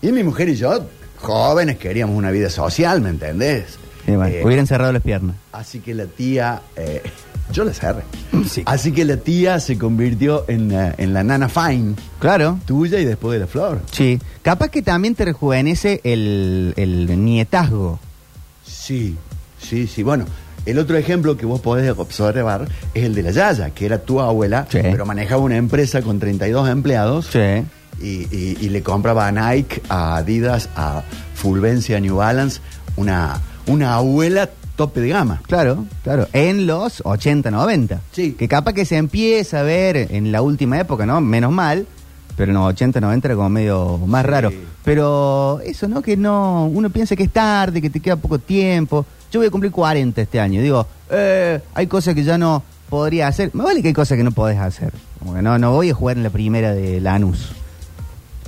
Y 0.02 0.12
mi 0.14 0.24
mujer 0.24 0.48
y 0.50 0.56
yo, 0.56 0.88
jóvenes, 1.18 1.78
queríamos 1.78 2.16
una 2.16 2.32
vida 2.32 2.50
social, 2.50 3.02
¿me 3.02 3.10
entendés? 3.10 3.78
Sí, 4.06 4.16
bueno, 4.16 4.34
Eh, 4.34 4.42
hubieran 4.46 4.66
cerrado 4.66 4.94
las 4.94 5.02
piernas. 5.02 5.36
Así 5.52 5.80
que 5.82 5.94
la 5.94 6.06
tía, 6.06 6.62
eh, 6.78 7.04
yo 7.52 7.66
la 7.66 7.74
cerré. 7.74 8.04
Sí. 8.50 8.64
Así 8.66 8.94
que 8.94 9.04
la 9.04 9.18
tía 9.18 9.60
se 9.60 9.78
convirtió 9.78 10.46
en, 10.48 10.72
la- 10.72 10.96
en 10.98 11.14
la 11.14 11.22
nana 11.26 11.50
fine 11.50 11.96
Claro. 12.20 12.58
tuya 12.66 12.98
y 13.00 13.04
después 13.06 13.34
de 13.34 13.40
la 13.42 13.48
flor. 13.48 13.82
Sí. 13.92 14.20
Capaz 14.42 14.70
que 14.70 14.82
también 14.82 15.16
te 15.16 15.26
rejuvenece 15.26 16.00
el, 16.06 16.74
el 16.78 17.24
nietazgo. 17.26 18.00
Sí, 18.66 19.18
sí, 19.62 19.86
sí. 19.86 20.02
Bueno, 20.02 20.26
el 20.66 20.78
otro 20.80 20.98
ejemplo 20.98 21.38
que 21.38 21.46
vos 21.46 21.62
podés 21.62 21.90
observar 21.98 22.68
es 22.94 23.04
el 23.04 23.16
de 23.16 23.24
la 23.24 23.32
Yaya, 23.32 23.70
que 23.72 23.86
era 23.86 24.00
tu 24.00 24.20
abuela, 24.20 24.68
Sí. 24.70 24.80
pero 24.82 25.06
manejaba 25.06 25.42
una 25.42 25.58
empresa 25.58 26.02
con 26.02 26.20
32 26.20 26.70
empleados 26.70 27.28
Sí. 27.32 27.64
y, 28.02 28.28
y- 28.36 28.58
y 28.62 28.70
le 28.70 28.82
compraba 28.84 29.28
a 29.28 29.32
Nike, 29.32 29.82
a 29.90 30.18
Adidas, 30.18 30.70
a 30.76 31.04
Fulvencia, 31.36 31.98
a 31.98 32.00
New 32.00 32.18
Balance, 32.18 32.60
una, 32.98 33.40
una 33.68 33.96
abuela 33.96 34.50
tope 34.76 35.02
de 35.02 35.10
gama. 35.10 35.42
Claro, 35.48 35.86
claro. 36.04 36.28
En 36.34 36.66
los 36.66 37.02
80, 37.04 37.52
90. 37.52 38.00
Sí. 38.12 38.34
Que 38.34 38.48
capaz 38.48 38.74
que 38.74 38.86
se 38.86 38.96
empieza 38.96 39.60
a 39.60 39.64
ver 39.64 39.98
en 40.12 40.32
la 40.32 40.42
última 40.42 40.80
época, 40.80 41.06
¿no? 41.06 41.20
Menos 41.20 41.52
mal. 41.52 41.86
Pero 42.38 42.52
en 42.52 42.58
los 42.58 42.68
80, 42.68 43.02
90 43.02 43.28
era 43.28 43.36
como 43.36 43.50
medio 43.50 43.98
más 44.08 44.24
Sí. 44.24 44.30
raro. 44.32 44.54
Pero 44.86 45.60
eso, 45.66 45.90
¿no? 45.90 46.02
Que 46.02 46.16
no. 46.16 46.66
Uno 46.68 46.90
piensa 46.90 47.16
que 47.18 47.24
es 47.24 47.30
tarde, 47.32 47.82
que 47.82 47.90
te 47.90 48.00
queda 48.00 48.16
poco 48.16 48.40
tiempo. 48.40 49.06
Yo 49.32 49.40
voy 49.40 49.48
a 49.48 49.52
cumplir 49.52 49.72
40 49.72 50.22
este 50.22 50.40
año. 50.40 50.62
Digo, 50.62 50.88
eh, 51.10 51.60
hay 51.74 51.88
cosas 51.88 52.16
que 52.16 52.24
ya 52.24 52.38
no 52.38 52.64
podría 52.90 53.28
hacer. 53.28 53.52
Me 53.54 53.64
vale 53.64 53.82
que 53.82 53.90
hay 53.90 53.94
cosas 53.94 54.18
que 54.18 54.24
no 54.24 54.32
podés 54.32 54.58
hacer. 54.60 54.92
Como 55.20 55.36
que 55.36 55.42
no, 55.42 55.58
no 55.60 55.72
voy 55.72 55.90
a 55.90 55.94
jugar 55.94 56.18
en 56.18 56.24
la 56.24 56.30
primera 56.30 56.74
de 56.74 57.00
Lanús. 57.00 57.52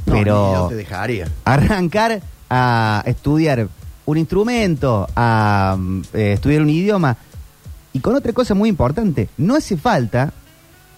No, 0.06 0.14
Pero 0.14 0.54
yo 0.54 0.68
te 0.70 0.76
dejaría. 0.76 1.28
arrancar 1.46 2.22
a 2.50 3.04
estudiar 3.06 3.68
un 4.06 4.18
instrumento, 4.18 5.08
a 5.16 5.78
eh, 6.14 6.34
estudiar 6.34 6.62
un 6.62 6.70
idioma. 6.70 7.18
Y 7.94 8.00
con 8.00 8.16
otra 8.16 8.34
cosa 8.34 8.56
muy 8.56 8.70
importante, 8.70 9.30
no 9.38 9.56
hace 9.56 9.78
falta 9.78 10.34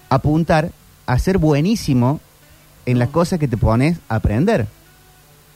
apuntar 0.09 0.71
a 1.06 1.19
ser 1.19 1.38
buenísimo 1.38 2.21
en 2.86 3.00
las 3.00 3.09
cosas 3.09 3.39
que 3.39 3.47
te 3.47 3.57
pones 3.57 3.97
a 4.07 4.15
aprender. 4.15 4.68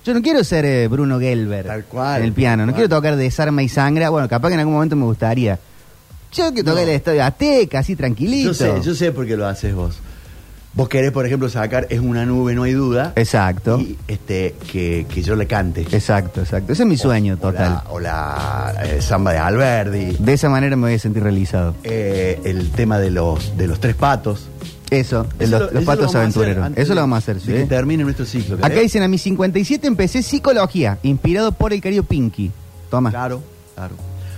Yo 0.07 0.13
no 0.13 0.21
quiero 0.21 0.41
ser 0.45 0.63
eh, 0.63 0.87
Bruno 0.87 1.19
Gelber 1.19 1.65
Tal 1.67 1.83
cual, 1.83 2.21
en 2.21 2.27
el 2.27 2.31
piano, 2.31 2.65
no 2.65 2.71
quiero 2.73 2.87
tocar 2.87 3.17
Desarma 3.17 3.61
y 3.61 3.67
Sangra, 3.67 4.09
bueno, 4.09 4.29
capaz 4.29 4.47
que 4.47 4.53
en 4.53 4.61
algún 4.61 4.75
momento 4.75 4.95
me 4.95 5.03
gustaría. 5.03 5.59
Yo 6.31 6.45
quiero 6.53 6.71
tocar 6.71 6.85
No. 6.85 6.89
el 6.89 6.95
Estadio 6.95 7.25
Azteca, 7.25 7.79
así 7.79 7.97
tranquilito. 7.97 8.47
Yo 8.49 8.53
sé, 8.53 8.73
yo 8.81 8.95
sé 8.95 9.11
por 9.11 9.27
qué 9.27 9.35
lo 9.35 9.45
haces 9.45 9.75
vos. 9.75 9.97
Vos 10.75 10.87
querés, 10.87 11.11
por 11.11 11.25
ejemplo, 11.25 11.49
sacar 11.49 11.87
Es 11.89 11.99
una 11.99 12.25
nube, 12.25 12.53
no 12.55 12.63
hay 12.63 12.71
duda. 12.71 13.11
Exacto, 13.17 13.79
Y 13.81 13.97
este, 14.07 14.55
que, 14.71 15.05
que 15.13 15.21
yo 15.23 15.35
le 15.35 15.45
cante. 15.45 15.81
exacto, 15.81 16.39
exacto. 16.39 16.71
Ese 16.71 16.83
es 16.83 16.87
mi 16.87 16.95
sueño 16.95 17.33
O 17.33 17.37
total. 17.37 17.81
la, 17.83 17.83
o 17.89 17.99
la, 17.99 18.75
eh, 18.85 19.01
samba 19.01 19.33
de 19.33 19.39
Alberdi. 19.39 20.15
De 20.19 20.33
esa 20.33 20.47
manera 20.49 20.75
me 20.77 20.83
voy 20.83 20.93
a 20.93 20.99
sentir 20.99 21.21
realizado. 21.23 21.75
eh, 21.83 22.39
el 22.45 22.69
tema 22.69 22.97
de 22.99 23.11
los, 23.11 23.57
de 23.57 23.67
los 23.67 23.81
tres 23.81 23.95
patos. 23.95 24.47
Eso, 24.89 25.25
Eso 25.39 25.59
los, 25.59 25.73
lo 25.73 25.81
patos 25.83 26.15
aventureros. 26.15 26.69
Eso 26.75 26.89
lo 26.89 26.95
de- 26.95 27.01
vamos 27.01 27.15
a 27.15 27.19
hacer, 27.19 27.35
de 27.35 27.41
sí. 27.41 27.51
que 27.51 27.65
termine 27.65 28.03
nuestro 28.03 28.25
ciclo. 28.25 28.55
Acá 28.61 28.79
dicen 28.79 29.03
a 29.03 29.07
mis 29.07 29.21
57 29.21 29.85
empecé 29.87 30.23
psicología, 30.23 30.97
inspirado 31.03 31.51
por 31.51 31.73
el 31.73 31.81
querido 31.81 32.03
Pinky. 32.03 32.51
Toma. 32.89 33.09
Claro, 33.09 33.41
claro. 33.75 33.95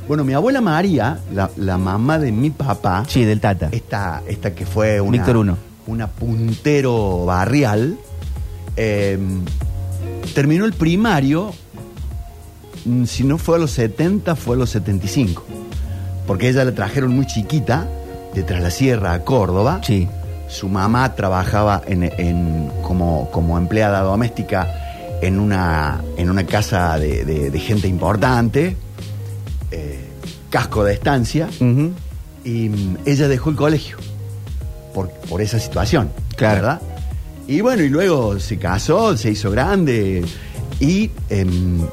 Bueno, 0.07 0.23
mi 0.23 0.33
abuela 0.33 0.59
María, 0.59 1.19
la, 1.33 1.51
la 1.55 1.77
mamá 1.77 2.17
de 2.17 2.31
mi 2.31 2.49
papá, 2.49 3.03
Sí, 3.07 3.23
del 3.25 3.39
Tata. 3.39 3.69
esta, 3.71 4.23
esta 4.27 4.55
que 4.55 4.65
fue 4.65 4.99
una, 4.99 5.11
Víctor 5.11 5.37
Uno. 5.37 5.55
una 5.85 6.07
puntero 6.07 7.25
barrial, 7.25 7.95
eh, 8.75 9.19
terminó 10.33 10.65
el 10.65 10.73
primario, 10.73 11.51
mm, 12.85 13.03
si 13.05 13.23
no 13.23 13.37
fue 13.37 13.57
a 13.57 13.59
los 13.59 13.69
70, 13.71 14.35
fue 14.35 14.55
a 14.55 14.59
los 14.59 14.71
75. 14.71 15.45
Porque 16.25 16.49
ella 16.49 16.65
la 16.65 16.73
trajeron 16.73 17.13
muy 17.15 17.27
chiquita, 17.27 17.87
de 18.33 18.41
Tras 18.43 18.61
la 18.63 18.71
Sierra 18.71 19.13
a 19.13 19.23
Córdoba. 19.23 19.81
Sí. 19.83 20.07
Su 20.49 20.67
mamá 20.67 21.15
trabajaba 21.15 21.81
en, 21.87 22.03
en- 22.03 22.69
como, 22.81 23.29
como 23.31 23.57
empleada 23.57 24.01
doméstica 24.01 24.67
en 25.21 25.39
una, 25.39 26.01
en 26.17 26.29
una 26.29 26.45
casa 26.45 26.97
de, 26.97 27.23
de- 27.23 27.49
de 27.51 27.59
gente 27.59 27.87
importante, 27.87 28.75
eh, 29.71 29.99
casco 30.49 30.83
de 30.83 30.93
estancia, 30.93 31.47
y 32.43 32.69
mm, 32.69 32.97
ella 33.05 33.27
dejó 33.27 33.49
el 33.51 33.55
colegio 33.55 33.97
por, 34.93 35.09
por 35.11 35.41
esa 35.41 35.59
situación, 35.59 36.09
Claro. 36.35 36.55
¿verdad? 36.55 36.81
Y 37.47 37.61
bueno, 37.61 37.83
y 37.83 37.89
luego 37.89 38.39
se 38.39 38.57
casó, 38.57 39.15
se 39.17 39.31
hizo 39.31 39.51
grande, 39.51 40.23
y 40.79 41.11
en 41.29 41.87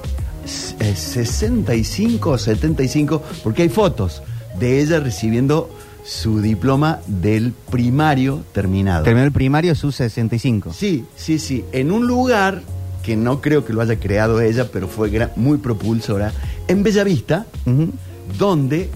65 0.47 2.31
o 2.31 2.39
75, 2.39 3.23
porque 3.43 3.63
hay 3.63 3.69
fotos 3.69 4.23
de 4.59 4.81
ella 4.81 5.01
recibiendo 5.01 5.71
su 6.07 6.41
diploma 6.41 7.01
del 7.07 7.53
primario 7.71 8.43
terminado. 8.53 9.03
Terminó 9.05 9.27
el 9.27 9.33
primario 9.33 9.75
su 9.75 9.91
65. 9.93 10.73
Sí, 10.73 11.05
sí, 11.17 11.39
sí. 11.39 11.65
En 11.73 11.91
un 11.91 12.07
lugar 12.07 12.63
que 13.03 13.17
no 13.17 13.41
creo 13.41 13.65
que 13.65 13.73
lo 13.73 13.81
haya 13.83 13.99
creado 13.99 14.41
ella, 14.41 14.69
pero 14.73 14.89
fue 14.89 15.11
muy 15.37 15.59
propulsora, 15.59 16.33
en 16.69 16.83
Bellavista, 16.83 17.47
Ujú. 17.67 17.91
donde 18.39 18.89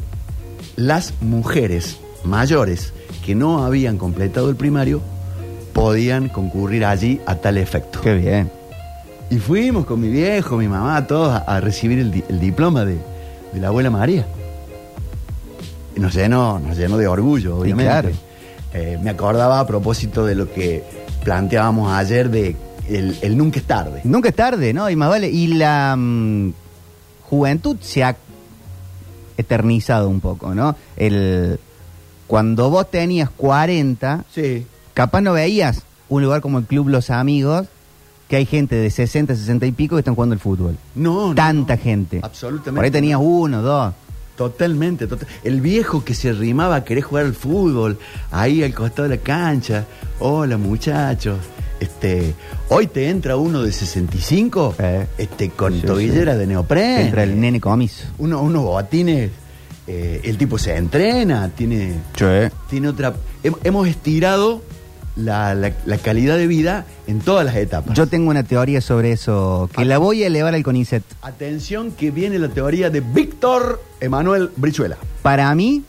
las 0.77 1.15
mujeres 1.21 1.99
mayores 2.25 2.93
que 3.25 3.35
no 3.35 3.65
habían 3.65 3.99
completado 3.99 4.49
el 4.51 4.57
primario 4.57 5.01
podían 5.73 6.29
concurrir 6.29 6.85
allí 6.85 7.21
a 7.27 7.37
tal 7.37 7.59
efecto. 7.59 8.01
Qué 8.01 8.15
bien. 8.15 8.51
Y 9.31 9.39
fuimos 9.39 9.87
con 9.87 10.01
mi 10.01 10.09
viejo, 10.09 10.57
mi 10.57 10.67
mamá, 10.69 11.07
todos 11.07 11.31
a, 11.33 11.39
a 11.39 11.61
recibir 11.61 11.99
el, 12.01 12.11
di- 12.11 12.25
el 12.29 12.41
diploma 12.41 12.85
de, 12.85 12.99
de 13.53 13.61
la 13.61 13.69
abuela 13.69 13.91
María. 13.91 14.27
Nos 16.01 16.15
llenó, 16.15 16.59
nos 16.59 16.77
llenó 16.77 16.97
de 16.99 17.07
orgullo, 17.07 17.59
obviamente. 17.59 17.85
claro. 17.91 18.11
Eh, 18.73 18.99
me 19.03 19.11
acordaba 19.11 19.61
a 19.61 19.67
propósito 19.67 20.25
de 20.25 20.35
lo 20.35 20.53
que 20.53 20.83
planteábamos 21.25 21.93
ayer 21.93 22.31
de 22.31 22.57
el, 22.89 23.17
el 23.23 23.37
nunca 23.37 23.59
es 23.61 23.67
tarde. 23.67 24.01
Nunca 24.05 24.29
es 24.31 24.35
tarde, 24.35 24.73
¿no? 24.73 24.89
Y 24.91 24.97
más 24.97 25.09
vale. 25.11 25.29
Y 25.29 25.49
la 25.49 25.95
mm, 25.97 26.53
juventud 27.29 27.77
se 27.81 28.03
ha 28.05 28.17
eternizado 29.37 30.09
un 30.09 30.21
poco, 30.21 30.55
¿no? 30.55 30.77
El, 30.97 31.59
cuando 32.27 32.71
vos 32.71 32.91
tenías 32.91 33.31
40, 33.31 34.25
Sí. 34.33 34.67
capaz 34.95 35.21
no 35.21 35.33
veías 35.33 35.83
un 36.09 36.23
lugar 36.23 36.41
como 36.41 36.59
el 36.59 36.65
Club 36.65 36.89
Los 36.89 37.11
Amigos, 37.11 37.67
que 38.29 38.37
hay 38.37 38.47
gente 38.47 38.77
de 38.77 38.91
60, 38.91 39.35
60 39.35 39.67
y 39.67 39.73
pico 39.73 39.97
que 39.97 40.01
están 40.01 40.15
jugando 40.15 40.35
el 40.35 40.41
fútbol. 40.41 40.77
No, 40.95 41.29
no, 41.29 41.35
Tanta 41.35 41.77
no. 41.77 41.83
gente. 41.83 42.21
Absolutamente. 42.23 42.77
Por 42.79 42.85
ahí 42.85 42.91
tenías 42.91 43.19
uno, 43.23 43.63
dos. 43.63 43.93
Totalmente, 44.45 45.07
total- 45.07 45.29
El 45.45 45.61
viejo 45.61 46.03
que 46.03 46.15
se 46.15 46.31
arrimaba 46.31 46.77
a 46.77 46.83
querer 46.85 47.03
jugar 47.05 47.27
al 47.27 47.35
fútbol, 47.35 47.99
ahí 48.31 48.63
al 48.63 48.73
costado 48.73 49.07
de 49.07 49.17
la 49.17 49.23
cancha. 49.23 49.85
Hola 50.19 50.57
muchachos. 50.57 51.37
Este, 51.79 52.33
hoy 52.71 52.87
te 52.87 53.11
entra 53.11 53.37
uno 53.37 53.63
de 53.63 53.71
65, 53.71 54.77
Eh. 54.79 55.07
este, 55.19 55.51
con 55.51 55.75
Sí, 55.75 55.87
tobillera 55.87 56.39
de 56.39 56.47
neopreno. 56.47 57.01
Entra 57.01 57.23
el 57.25 57.39
nene 57.39 57.61
comiso. 57.61 58.05
Uno, 58.17 58.41
unos 58.41 58.63
botines. 58.65 59.31
eh, 59.87 60.21
el 60.25 60.39
tipo 60.39 60.57
se 60.57 60.75
entrena, 60.77 61.51
tiene, 61.51 61.95
tiene 62.71 62.89
otra. 62.89 63.13
hem- 63.43 63.57
hemos 63.65 63.89
estirado 63.89 64.63
la, 65.21 65.55
la- 65.55 65.73
la 65.87 65.99
calidad 65.99 66.37
de 66.37 66.47
vida 66.47 66.85
en 67.07 67.21
todas 67.21 67.45
las 67.45 67.57
etapas. 67.57 67.97
Yo 67.97 68.07
tengo 68.07 68.31
una 68.31 68.43
teoría 68.43 68.81
sobre 68.81 69.13
eso, 69.13 69.69
que 69.77 69.85
la 69.85 69.99
voy 69.99 70.23
a 70.23 70.27
elevar 70.27 70.55
al 70.55 70.63
CONICET. 70.63 71.03
Atención 71.23 71.93
que 71.93 72.11
viene 72.11 72.39
la 72.39 72.49
teoría 72.49 72.91
de 72.91 73.01
Víctor 73.01 73.83
Emanuel 74.01 74.51
Brizuela. 74.57 74.97
Para 75.23 75.55
mí, 75.55 75.83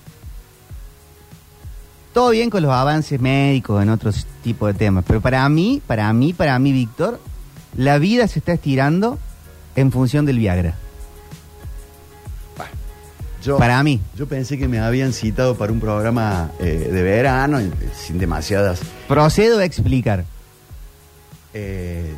todo 2.13 2.31
bien 2.31 2.50
con 2.50 2.61
los 2.61 2.71
avances 2.71 3.19
médicos 3.21 3.81
en 3.81 3.89
otros 3.89 4.25
tipos 4.43 4.67
de 4.73 4.77
temas, 4.77 5.03
pero 5.07 5.21
para 5.21 5.47
mí, 5.47 5.81
para 5.88 6.11
mí, 6.11 6.33
para 6.33 6.59
mí, 6.59 6.71
Víctor, 6.73 7.19
la 7.77 7.97
vida 8.00 8.27
se 8.27 8.39
está 8.39 8.51
estirando 8.53 9.17
en 9.75 9.91
función 9.91 10.25
del 10.25 10.38
Viagra. 10.38 10.75
Yo, 13.43 13.57
Para 13.57 13.81
mí. 13.83 14.00
Yo 14.15 14.27
pensé 14.27 14.57
que 14.57 14.67
me 14.67 14.79
habían 14.79 15.13
citado 15.13 15.55
para 15.57 15.71
un 15.74 15.79
programa 15.79 16.51
eh, 16.60 16.89
de 16.91 17.01
verano, 17.03 17.60
eh, 17.60 17.71
sin 17.95 18.19
demasiadas. 18.19 18.81
Procedo 19.07 19.60
a 19.60 19.65
explicar. 19.65 20.25
eh, 21.53 22.13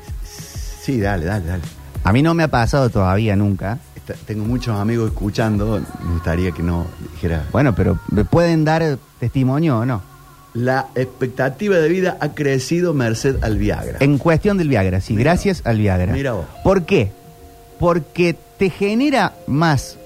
sí, 0.81 0.99
dale, 0.99 1.25
dale, 1.25 1.45
dale. 1.45 1.63
A 2.03 2.11
mí 2.11 2.21
no 2.21 2.33
me 2.33 2.43
ha 2.43 2.47
pasado 2.49 2.89
todavía 2.89 3.35
nunca. 3.35 3.79
Está- 3.95 4.15
tengo 4.25 4.43
muchos 4.43 4.77
amigos 4.77 5.11
escuchando, 5.11 5.81
me 6.05 6.13
gustaría 6.13 6.51
que 6.51 6.61
no 6.61 6.85
dijera. 7.13 7.45
Bueno, 7.51 7.73
pero 7.73 7.99
¿me 8.11 8.25
pueden 8.25 8.65
dar 8.65 8.97
testimonio 9.19 9.79
o 9.79 9.85
no? 9.85 10.01
La 10.53 10.87
expectativa 10.95 11.77
de 11.77 11.87
vida 11.89 12.17
ha 12.19 12.29
crecido 12.33 12.93
merced 12.93 13.37
al 13.43 13.57
Viagra. 13.57 13.97
En 14.01 14.17
cuestión 14.17 14.57
del 14.57 14.67
Viagra, 14.67 14.99
sí, 15.01 15.13
Mira 15.13 15.31
gracias 15.31 15.61
al 15.65 15.77
Viagra. 15.79 16.11
Mira 16.13 16.33
vos. 16.33 16.45
¿Por 16.63 16.83
qué? 16.83 17.11
Porque 17.79 18.35
te 18.59 18.69
genera 18.69 19.33
más 19.47 19.97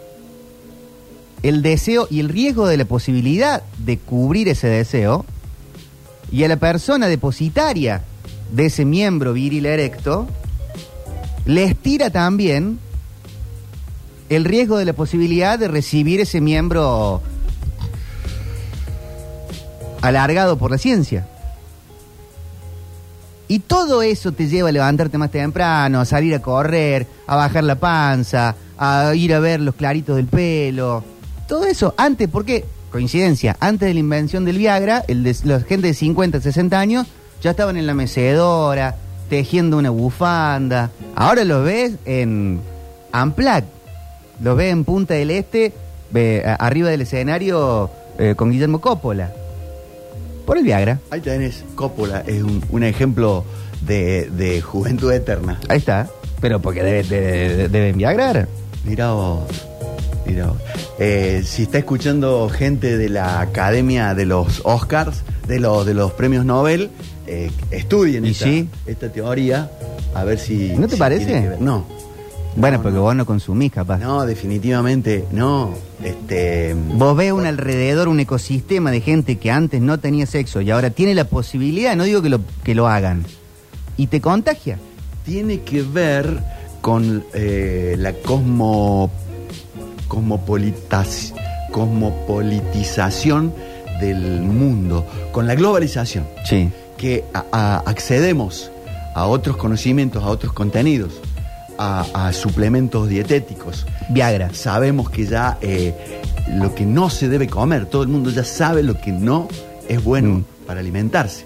el 1.50 1.62
deseo 1.62 2.08
y 2.10 2.20
el 2.20 2.30
riesgo 2.30 2.68
de 2.68 2.78
la 2.78 2.86
posibilidad 2.86 3.64
de 3.78 3.98
cubrir 3.98 4.48
ese 4.48 4.68
deseo 4.68 5.26
y 6.32 6.44
a 6.44 6.48
la 6.48 6.58
persona 6.58 7.08
depositaria 7.08 8.04
de 8.52 8.66
ese 8.66 8.86
miembro 8.86 9.34
viril 9.34 9.66
erecto 9.66 10.28
le 11.46 11.64
estira 11.64 12.10
también 12.10 12.80
el 14.30 14.44
riesgo 14.44 14.78
de 14.78 14.86
la 14.86 14.94
posibilidad 14.94 15.58
de 15.58 15.70
recibir 15.70 16.20
ese 16.20 16.42
miembro 16.42 17.22
alargado 20.02 20.58
por 20.58 20.72
la 20.72 20.78
ciencia. 20.78 21.28
Y 23.48 23.60
todo 23.60 24.02
eso 24.02 24.34
te 24.34 24.50
lleva 24.50 24.68
a 24.68 24.74
levantarte 24.74 25.18
más 25.18 25.32
temprano, 25.32 26.02
a 26.02 26.06
salir 26.06 26.36
a 26.36 26.42
correr, 26.42 27.08
a 27.26 27.38
bajar 27.38 27.64
la 27.64 27.76
panza, 27.76 28.56
a 28.78 29.16
ir 29.16 29.34
a 29.34 29.40
ver 29.40 29.62
los 29.62 29.76
claritos 29.76 30.18
del 30.18 30.28
pelo. 30.28 31.17
Todo 31.48 31.66
eso 31.66 31.94
antes, 31.98 32.28
porque, 32.30 32.66
coincidencia, 32.92 33.56
antes 33.60 33.88
de 33.88 33.94
la 33.94 34.00
invención 34.00 34.44
del 34.46 34.58
Viagra, 34.58 35.04
el 35.08 35.24
de, 35.24 35.36
la 35.44 35.60
gente 35.62 35.88
de 35.88 35.94
50, 35.94 36.42
60 36.42 36.80
años 36.80 37.08
ya 37.42 37.52
estaban 37.52 37.78
en 37.78 37.88
la 37.88 37.94
mecedora, 37.94 38.96
tejiendo 39.30 39.78
una 39.78 39.90
bufanda. 39.90 40.92
Ahora 41.16 41.46
los 41.46 41.64
ves 41.64 41.94
en 42.06 42.60
Amplac, 43.12 43.66
los 44.42 44.58
ves 44.58 44.72
en 44.72 44.84
Punta 44.84 45.14
del 45.14 45.32
Este, 45.32 45.74
arriba 46.60 46.90
del 46.90 47.02
escenario 47.02 47.90
eh, 48.20 48.34
con 48.36 48.52
Guillermo 48.52 48.80
Coppola. 48.82 49.32
Por 50.46 50.58
el 50.58 50.64
Viagra. 50.64 51.00
Ahí 51.10 51.20
tenés, 51.22 51.64
Coppola 51.76 52.24
es 52.26 52.42
un, 52.42 52.64
un 52.70 52.84
ejemplo 52.84 53.44
de, 53.82 54.30
de 54.32 54.62
juventud 54.62 55.12
eterna. 55.12 55.60
Ahí 55.68 55.78
está. 55.78 56.08
Pero 56.40 56.62
porque 56.62 56.82
debe- 56.84 57.04
debe- 57.08 57.68
deben 57.70 57.98
Viagrar. 57.98 58.48
Mirá 58.86 59.12
vos. 59.12 59.42
Eh, 61.00 61.44
si 61.46 61.64
está 61.64 61.78
escuchando 61.78 62.50
gente 62.50 62.98
de 62.98 63.10
la 63.10 63.40
Academia 63.42 64.14
de 64.16 64.26
los 64.26 64.62
Oscars, 64.64 65.24
de 65.48 65.60
los, 65.60 65.86
de 65.86 65.94
los 65.94 66.12
premios 66.14 66.46
Nobel, 66.46 66.90
eh, 67.28 67.52
estudien 67.72 68.26
¿Y 68.26 68.30
esta, 68.32 68.46
sí? 68.46 68.68
esta 68.86 69.12
teoría, 69.12 69.70
a 70.14 70.24
ver 70.24 70.40
si. 70.40 70.74
¿No 70.78 70.88
te 70.88 70.96
si 70.96 71.00
parece? 71.00 71.58
No. 71.60 71.86
Bueno, 72.56 72.78
No, 72.78 72.84
porque 72.84 72.96
no. 72.98 73.04
vos 73.04 73.16
no 73.16 73.26
consumís, 73.26 73.72
capaz. 73.72 74.00
No, 74.00 74.26
definitivamente 74.26 75.26
no. 75.32 75.74
Este. 76.04 76.74
Vos 76.94 77.16
ves 77.16 77.32
un 77.32 77.46
alrededor, 77.46 78.08
un 78.08 78.20
ecosistema 78.20 78.90
de 78.92 79.02
gente 79.02 79.38
que 79.38 79.52
antes 79.52 79.82
no 79.82 80.00
tenía 80.00 80.26
sexo 80.26 80.62
y 80.62 80.72
ahora 80.72 80.90
tiene 80.90 81.14
la 81.14 81.26
posibilidad, 81.26 81.96
no 81.96 82.04
digo 82.06 82.22
que 82.22 82.30
lo, 82.30 82.40
que 82.64 82.74
lo 82.76 82.88
hagan, 82.88 83.26
y 83.96 84.08
te 84.08 84.22
contagia. 84.22 84.80
Tiene 85.26 85.62
que 85.62 85.82
ver 85.84 86.40
con 86.82 87.24
eh, 87.34 87.96
la 88.00 88.14
cosmo, 88.14 89.12
cosmopolitización 91.72 93.54
del 94.00 94.42
mundo, 94.42 95.06
con 95.32 95.48
la 95.48 95.56
globalización. 95.56 96.26
Sí. 96.46 96.70
que 96.98 97.24
a- 97.32 97.46
a- 97.52 97.84
accedemos 97.86 98.72
a 99.14 99.28
otros 99.28 99.56
conocimientos, 99.56 100.24
a 100.24 100.28
otros 100.30 100.52
contenidos, 100.52 101.14
a, 101.78 102.06
a 102.28 102.34
suplementos 102.34 103.08
dietéticos. 103.08 103.86
Viagra. 104.10 104.52
Sabemos 104.56 105.08
que 105.12 105.28
ya 105.28 105.60
eh, 105.62 105.94
lo 106.56 106.74
que 106.74 106.88
no 106.88 107.12
se 107.12 107.30
debe 107.30 107.48
comer, 107.48 107.86
todo 107.86 108.02
el 108.02 108.08
mundo 108.08 108.32
ya 108.32 108.44
sabe 108.44 108.82
lo 108.82 109.00
que 109.00 109.12
no 109.12 109.48
es 109.88 110.04
bueno 110.04 110.40
Mm. 110.40 110.44
para 110.66 110.80
alimentarse. 110.80 111.46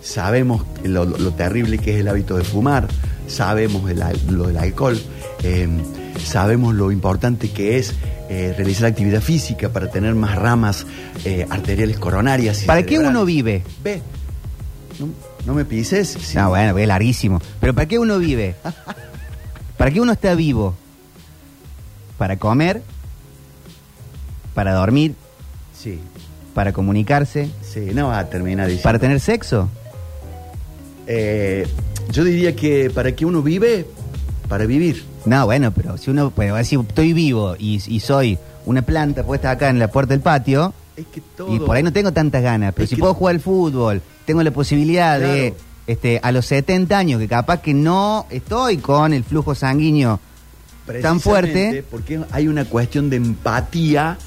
Sabemos 0.00 0.62
lo, 0.84 1.04
terrible 1.32 1.76
que 1.76 1.92
es 1.96 2.00
el 2.00 2.08
hábito 2.08 2.38
de 2.38 2.44
fumar, 2.44 2.88
sabemos 3.26 3.90
el 3.90 4.02
lo 4.30 4.46
del 4.46 4.56
alcohol, 4.56 4.98
eh, 5.42 5.68
sabemos 6.18 6.74
lo 6.74 6.90
importante 6.92 7.50
que 7.50 7.78
es 7.78 7.94
eh, 8.28 8.54
realizar 8.56 8.86
actividad 8.86 9.20
física 9.20 9.68
para 9.70 9.90
tener 9.90 10.14
más 10.14 10.36
ramas 10.36 10.86
eh, 11.24 11.46
arteriales 11.50 11.98
coronarias. 11.98 12.62
y 12.62 12.66
¿Para 12.66 12.82
qué 12.84 12.98
uno 12.98 13.24
vive? 13.24 13.62
Ve, 13.82 14.02
no, 14.98 15.08
no 15.46 15.54
me 15.54 15.64
pises. 15.64 16.16
sí. 16.20 16.36
No, 16.36 16.50
bueno, 16.50 16.76
es 16.78 16.86
larguísimo. 16.88 17.40
Pero 17.60 17.74
¿para 17.74 17.86
qué 17.86 17.98
uno 17.98 18.18
vive? 18.18 18.54
¿Para 19.76 19.90
qué 19.90 20.00
uno 20.00 20.12
está 20.12 20.34
vivo? 20.34 20.74
Para 22.18 22.36
comer, 22.36 22.82
para 24.54 24.74
dormir, 24.74 25.14
Sí, 25.72 26.00
para 26.54 26.72
comunicarse, 26.72 27.48
sí, 27.62 27.90
no 27.94 28.08
va 28.08 28.18
a 28.18 28.28
terminar 28.28 28.66
diciendo. 28.66 28.82
para 28.82 28.98
tener 28.98 29.20
sexo. 29.20 29.68
Eh, 31.06 31.64
yo 32.10 32.24
diría 32.24 32.56
que 32.56 32.90
para 32.90 33.12
que 33.12 33.24
uno 33.24 33.42
vive, 33.42 33.86
para 34.48 34.66
vivir. 34.66 35.04
No, 35.26 35.44
bueno, 35.46 35.70
pero 35.72 35.96
si 35.98 36.10
uno 36.10 36.30
puede 36.30 36.52
decir, 36.52 36.80
estoy 36.80 37.12
vivo 37.12 37.54
y, 37.58 37.80
y 37.86 38.00
soy 38.00 38.38
una 38.66 38.82
planta 38.82 39.22
puesta 39.22 39.50
acá 39.50 39.68
en 39.68 39.78
la 39.78 39.88
puerta 39.88 40.14
del 40.14 40.20
patio, 40.20 40.72
Es 40.96 41.06
que 41.06 41.20
todo. 41.36 41.54
y 41.54 41.58
por 41.60 41.76
ahí 41.76 41.82
no 41.82 41.92
tengo 41.92 42.12
tantas 42.12 42.42
ganas, 42.42 42.72
pero 42.74 42.84
Es 42.84 42.90
si 42.90 42.96
que- 42.96 43.00
puedo 43.00 43.14
jugar 43.14 43.34
al 43.36 43.40
fútbol, 43.40 44.02
tengo 44.24 44.42
la 44.42 44.50
posibilidad 44.50 45.18
de, 45.20 45.54
este, 45.86 46.20
a 46.22 46.32
los 46.32 46.46
70 46.46 46.98
años, 46.98 47.20
que 47.20 47.28
capaz 47.28 47.62
que 47.62 47.72
no 47.74 48.26
estoy 48.30 48.78
con 48.78 49.12
el 49.12 49.24
flujo 49.24 49.54
sanguíneo 49.54 50.20
tan 51.02 51.20
fuerte. 51.20 51.84
Porque 51.90 52.20
hay 52.30 52.48
una 52.48 52.64
cuestión 52.64 53.10
de 53.10 53.16
empatía 53.16 54.18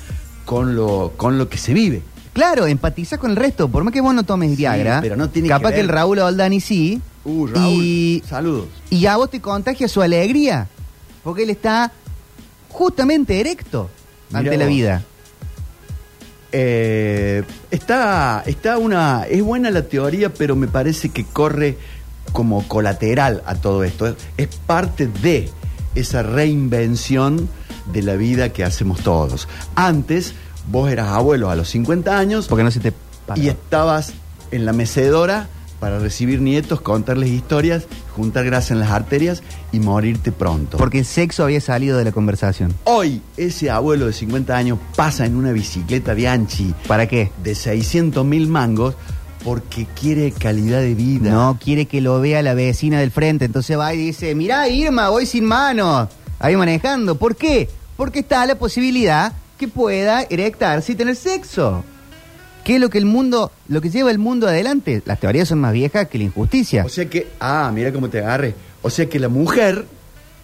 con 0.45 0.75
lo, 0.75 1.13
con 1.17 1.37
lo 1.37 1.49
que 1.49 1.57
se 1.57 1.73
vive. 1.73 2.01
Claro, 2.33 2.65
empatizás 2.65 3.19
con 3.19 3.31
el 3.31 3.35
resto, 3.37 3.67
por 3.67 3.83
más 3.83 3.93
que 3.93 3.99
vos 4.01 4.13
no 4.15 4.23
tomes 4.23 4.51
Sí, 4.51 4.55
Viagra, 4.57 4.99
pero 5.01 5.15
no 5.17 5.29
tiene 5.29 5.49
capaz 5.49 5.69
que 5.69 5.75
que, 5.75 5.81
ver- 5.81 5.85
el 5.85 5.89
Raúl 5.89 6.19
Oldani 6.19 6.61
sí, 6.61 7.01
Uh, 7.23 7.47
Raúl, 7.47 7.83
y, 7.83 8.23
saludos. 8.27 8.67
y 8.89 9.05
a 9.05 9.17
vos 9.17 9.29
te 9.29 9.39
contagia 9.41 9.87
su 9.87 10.01
alegría, 10.01 10.67
porque 11.23 11.43
él 11.43 11.51
está 11.51 11.91
justamente 12.69 13.39
erecto 13.39 13.89
Mirá 14.29 14.39
ante 14.39 14.57
la 14.57 14.65
vos. 14.65 14.73
vida. 14.73 15.03
Eh, 16.51 17.43
está, 17.69 18.43
está 18.45 18.77
una. 18.77 19.23
Es 19.29 19.41
buena 19.41 19.69
la 19.71 19.83
teoría, 19.83 20.33
pero 20.33 20.55
me 20.55 20.67
parece 20.67 21.09
que 21.09 21.23
corre 21.23 21.77
como 22.33 22.67
colateral 22.67 23.41
a 23.45 23.55
todo 23.55 23.83
esto. 23.83 24.07
Es, 24.07 24.15
es 24.37 24.47
parte 24.65 25.07
de 25.07 25.49
esa 25.95 26.23
reinvención 26.23 27.49
de 27.93 28.01
la 28.01 28.15
vida 28.15 28.49
que 28.49 28.63
hacemos 28.63 29.01
todos. 29.01 29.47
Antes, 29.75 30.33
vos 30.69 30.91
eras 30.91 31.09
abuelo 31.09 31.49
a 31.49 31.55
los 31.55 31.69
50 31.69 32.17
años 32.17 32.47
Porque 32.47 32.63
no 32.63 32.71
se 32.71 32.79
te 32.79 32.93
y 33.35 33.47
estabas 33.47 34.13
en 34.51 34.65
la 34.65 34.73
mecedora 34.73 35.47
para 35.81 35.97
recibir 35.97 36.41
nietos, 36.41 36.79
contarles 36.79 37.31
historias, 37.31 37.87
juntar 38.15 38.45
grasa 38.45 38.75
en 38.75 38.79
las 38.79 38.91
arterias 38.91 39.41
y 39.71 39.79
morirte 39.79 40.31
pronto. 40.31 40.77
Porque 40.77 40.99
el 40.99 41.05
sexo 41.05 41.43
había 41.43 41.59
salido 41.59 41.97
de 41.97 42.05
la 42.05 42.11
conversación. 42.11 42.71
Hoy 42.83 43.21
ese 43.35 43.71
abuelo 43.71 44.05
de 44.05 44.13
50 44.13 44.55
años 44.55 44.77
pasa 44.95 45.25
en 45.25 45.35
una 45.35 45.51
bicicleta 45.51 46.13
Bianchi 46.13 46.75
¿Para 46.87 47.07
qué? 47.07 47.31
de 47.43 47.55
600 47.55 48.23
mil 48.23 48.47
mangos 48.47 48.95
porque 49.43 49.87
quiere 49.99 50.31
calidad 50.31 50.81
de 50.81 50.93
vida. 50.93 51.31
No 51.31 51.57
quiere 51.59 51.87
que 51.87 51.99
lo 51.99 52.21
vea 52.21 52.43
la 52.43 52.53
vecina 52.53 52.99
del 52.99 53.09
frente. 53.09 53.45
Entonces 53.45 53.75
va 53.75 53.91
y 53.95 53.97
dice, 53.97 54.35
mirá 54.35 54.69
Irma, 54.69 55.09
voy 55.09 55.25
sin 55.25 55.45
manos. 55.45 56.09
Ahí 56.37 56.55
manejando. 56.55 57.15
¿Por 57.15 57.35
qué? 57.35 57.67
Porque 57.97 58.19
está 58.19 58.45
la 58.45 58.53
posibilidad 58.53 59.33
que 59.57 59.67
pueda 59.67 60.21
erectarse 60.29 60.91
y 60.91 60.95
tener 60.95 61.15
sexo. 61.15 61.83
¿Qué 62.63 62.75
es 62.75 62.81
lo 62.81 62.89
que 62.89 62.97
el 62.99 63.05
mundo, 63.05 63.51
lo 63.67 63.81
que 63.81 63.89
lleva 63.89 64.11
el 64.11 64.19
mundo 64.19 64.47
adelante? 64.47 65.01
Las 65.05 65.19
teorías 65.19 65.47
son 65.47 65.59
más 65.59 65.73
viejas 65.73 66.07
que 66.07 66.17
la 66.17 66.25
injusticia. 66.25 66.85
O 66.85 66.89
sea 66.89 67.09
que, 67.09 67.27
ah, 67.39 67.71
mira 67.73 67.91
cómo 67.91 68.09
te 68.09 68.19
agarre. 68.19 68.53
O 68.81 68.89
sea 68.89 69.07
que 69.07 69.19
la 69.19 69.29
mujer 69.29 69.85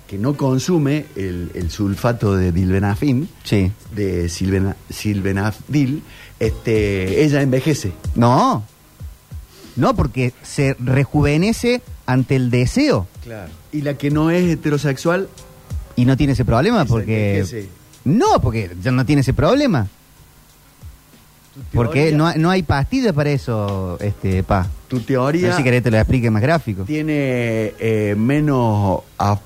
que 0.07 0.17
no 0.17 0.35
consume 0.37 1.05
el, 1.15 1.51
el 1.53 1.69
sulfato 1.69 2.35
de 2.35 2.51
dilbenafin, 2.51 3.27
Sí. 3.43 3.71
de 3.93 4.29
silvena- 4.29 4.75
silvenafdil, 4.89 6.01
este, 6.39 7.23
ella 7.25 7.41
envejece. 7.41 7.91
No. 8.15 8.63
No, 9.75 9.95
porque 9.95 10.33
se 10.43 10.75
rejuvenece 10.79 11.81
ante 12.05 12.35
el 12.35 12.49
deseo. 12.49 13.07
Claro. 13.23 13.51
Y 13.71 13.81
la 13.81 13.95
que 13.95 14.09
no 14.09 14.31
es 14.31 14.49
heterosexual, 14.49 15.27
Y 15.95 16.05
no 16.05 16.15
tiene 16.15 16.33
ese 16.33 16.45
problema 16.45 16.85
porque... 16.85 17.39
envejece. 17.39 17.67
No, 18.05 18.39
porque 18.41 18.71
ya 18.81 18.91
no 18.91 19.05
tiene 19.05 19.21
ese 19.21 19.33
problema. 19.33 19.87
Porque 21.73 22.11
no, 22.11 22.27
hay- 22.27 22.39
no 22.39 22.49
hay 22.49 22.63
pastillas 22.63 23.13
para 23.13 23.29
eso, 23.31 23.97
este, 24.01 24.43
pa. 24.43 24.67
tu 24.87 24.97
No 24.97 25.01
teoría 25.03 25.51
sé 25.51 25.57
si 25.57 25.63
querés 25.63 25.83
te 25.83 25.91
lo 25.91 25.97
explique 25.97 26.29
más 26.31 26.41
gráfico. 26.41 26.83
tiene 26.83 27.73
eh, 27.79 28.15
menos 28.17 29.01
af- 29.17 29.39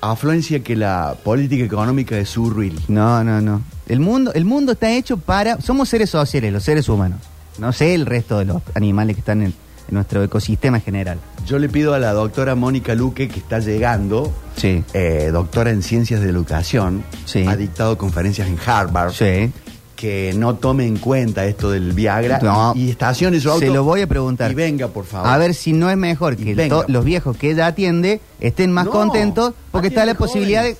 afluencia 0.00 0.62
que 0.62 0.76
la 0.76 1.16
política 1.22 1.64
económica 1.64 2.14
de 2.16 2.24
Surreal. 2.26 2.74
No, 2.88 3.22
no, 3.24 3.40
no. 3.40 3.62
El 3.88 4.00
mundo, 4.00 4.32
el 4.34 4.44
mundo 4.44 4.72
está 4.72 4.90
hecho 4.90 5.16
para... 5.16 5.60
Somos 5.60 5.88
seres 5.88 6.10
sociales, 6.10 6.52
los 6.52 6.62
seres 6.64 6.88
humanos. 6.88 7.20
No 7.58 7.72
sé 7.72 7.94
el 7.94 8.06
resto 8.06 8.38
de 8.38 8.44
los 8.44 8.62
animales 8.74 9.16
que 9.16 9.20
están 9.20 9.40
en, 9.42 9.46
en 9.48 9.54
nuestro 9.94 10.22
ecosistema 10.22 10.80
general. 10.80 11.18
Yo 11.46 11.58
le 11.58 11.68
pido 11.68 11.94
a 11.94 11.98
la 11.98 12.12
doctora 12.12 12.54
Mónica 12.54 12.94
Luque, 12.94 13.28
que 13.28 13.38
está 13.40 13.60
llegando, 13.60 14.32
Sí. 14.56 14.82
eh, 14.92 15.30
doctora 15.32 15.70
en 15.70 15.82
ciencias 15.82 16.20
de 16.20 16.28
educación, 16.28 17.04
Sí. 17.24 17.44
ha 17.46 17.56
dictado 17.56 17.96
conferencias 17.96 18.48
en 18.48 18.58
Harvard, 18.66 19.12
Sí. 19.12 19.50
Que 19.96 20.32
no 20.36 20.54
tome 20.56 20.86
en 20.86 20.98
cuenta 20.98 21.44
esto 21.46 21.70
del 21.70 21.92
Viagra 21.92 22.38
No. 22.42 22.72
y 22.76 22.90
estacione 22.90 23.40
su 23.40 23.50
auto. 23.50 23.60
Se 23.66 23.70
lo 23.72 23.82
voy 23.82 24.02
a 24.02 24.06
preguntar. 24.06 24.52
Y 24.52 24.54
venga, 24.54 24.88
por 24.88 25.06
favor. 25.06 25.28
A 25.28 25.38
ver 25.38 25.54
si 25.54 25.72
no 25.72 25.90
es 25.90 25.96
mejor 25.96 26.34
Y 26.34 26.44
que 26.44 26.54
venga. 26.54 26.84
los 26.86 27.04
viejos 27.04 27.36
que 27.36 27.50
ella 27.50 27.66
atiende 27.66 28.20
estén 28.38 28.70
más 28.72 28.84
No, 28.84 28.90
contentos 28.92 29.54
porque 29.72 29.88
está 29.88 30.04
la 30.06 30.14
posibilidad 30.14 30.62
de... 30.62 30.76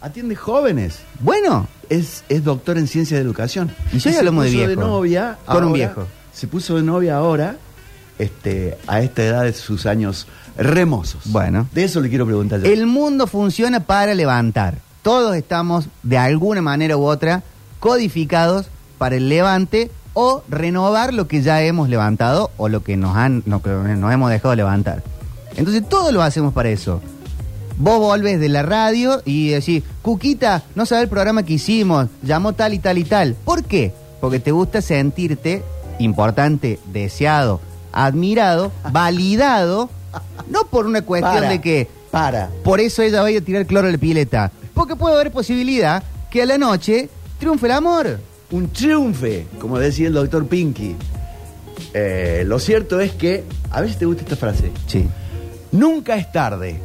Atiende 0.00 0.34
jóvenes. 0.36 1.00
Bueno, 1.18 1.66
Es, 1.90 2.24
es 2.28 2.44
doctor 2.44 2.78
en 2.78 2.86
ciencias 2.86 3.18
de 3.18 3.22
educación. 3.24 3.70
Y 3.92 3.98
yo 3.98 4.08
ya 4.10 4.20
hablamos 4.20 4.44
de 4.44 4.50
puso 4.52 4.66
viejo. 4.68 4.80
novia 4.80 5.38
Con 5.44 5.64
un 5.64 5.72
viejo. 5.72 6.06
Se 6.32 6.46
puso 6.46 6.76
de 6.76 6.82
novia 6.82 7.16
ahora, 7.16 7.56
este, 8.18 8.78
a 8.86 9.00
esta 9.00 9.24
edad 9.24 9.42
de 9.42 9.52
sus 9.52 9.84
años 9.86 10.26
remosos. 10.56 11.22
Bueno. 11.26 11.68
De 11.72 11.84
eso 11.84 12.00
le 12.00 12.08
quiero 12.08 12.24
preguntar 12.26 12.60
yo. 12.62 12.70
el 12.72 12.86
mundo 12.86 13.26
funciona 13.26 13.80
para 13.80 14.14
levantar. 14.14 14.78
Todos 15.02 15.34
estamos 15.34 15.86
de 16.02 16.18
alguna 16.18 16.62
manera 16.62 16.96
u 16.96 17.04
otra 17.04 17.42
codificados 17.80 18.66
para 18.98 19.16
el 19.16 19.28
levante 19.28 19.90
o 20.12 20.42
renovar 20.48 21.14
lo 21.14 21.26
que 21.26 21.42
ya 21.42 21.62
hemos 21.62 21.88
levantado 21.88 22.50
o 22.56 22.68
lo 22.68 22.82
que 22.82 22.96
nos 22.96 23.16
han 23.16 23.42
lo 23.46 23.62
que 23.62 23.70
nos 23.70 24.12
hemos 24.12 24.30
dejado 24.30 24.54
levantar. 24.54 25.02
Entonces 25.56 25.88
todo 25.88 26.12
lo 26.12 26.22
hacemos 26.22 26.52
para 26.52 26.68
eso. 26.68 27.00
Vos 27.78 27.98
volvés 27.98 28.38
de 28.38 28.50
la 28.50 28.62
radio 28.62 29.22
y 29.24 29.48
decís, 29.48 29.82
Cuquita, 30.02 30.62
no 30.74 30.84
sabe 30.84 31.02
el 31.02 31.08
programa 31.08 31.44
que 31.44 31.54
hicimos, 31.54 32.08
llamó 32.22 32.52
tal 32.52 32.74
y 32.74 32.78
tal 32.78 32.98
y 32.98 33.04
tal. 33.04 33.34
¿Por 33.44 33.64
qué? 33.64 33.94
Porque 34.20 34.38
te 34.38 34.52
gusta 34.52 34.82
sentirte 34.82 35.62
importante, 35.98 36.78
deseado, 36.92 37.60
admirado, 37.92 38.70
validado, 38.92 39.88
no 40.48 40.64
por 40.66 40.86
una 40.86 41.02
cuestión 41.02 41.34
Para, 41.34 41.48
de 41.48 41.60
que 41.60 41.88
Para. 42.10 42.50
por 42.64 42.80
eso 42.80 43.00
ella 43.02 43.22
vaya 43.22 43.38
a 43.38 43.42
tirar 43.42 43.64
cloro 43.66 43.88
a 43.88 43.92
la 43.92 43.98
pileta. 43.98 44.52
Porque 44.74 44.96
puede 44.96 45.14
haber 45.14 45.30
posibilidad 45.32 46.02
que 46.30 46.42
a 46.42 46.46
la 46.46 46.58
noche 46.58 47.08
triunfe 47.40 47.66
el 47.66 47.72
amor. 47.72 48.18
Un 48.52 48.68
triunfe, 48.68 49.46
como 49.58 49.78
decía 49.78 50.06
el 50.08 50.14
doctor 50.14 50.46
Pinky. 50.46 50.94
Eh, 51.94 52.44
lo 52.46 52.58
cierto 52.60 53.00
es 53.00 53.12
que, 53.12 53.44
a 53.70 53.80
ver 53.80 53.90
si 53.90 53.96
te 53.96 54.06
gusta 54.06 54.22
esta 54.22 54.36
frase, 54.36 54.70
Sí. 54.86 55.08
nunca 55.72 56.16
es 56.16 56.30
tarde 56.30 56.80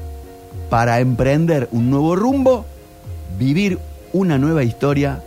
para 0.70 1.00
emprender 1.00 1.68
un 1.72 1.90
nuevo 1.92 2.16
rumbo, 2.16 2.66
vivir 3.38 3.78
una 4.14 4.38
nueva 4.38 4.64
historia 4.64 5.22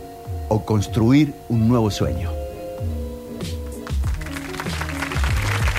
o 0.49 0.65
construir 0.65 1.33
un 1.47 1.67
nuevo 1.69 1.91
sueño. 1.91 2.29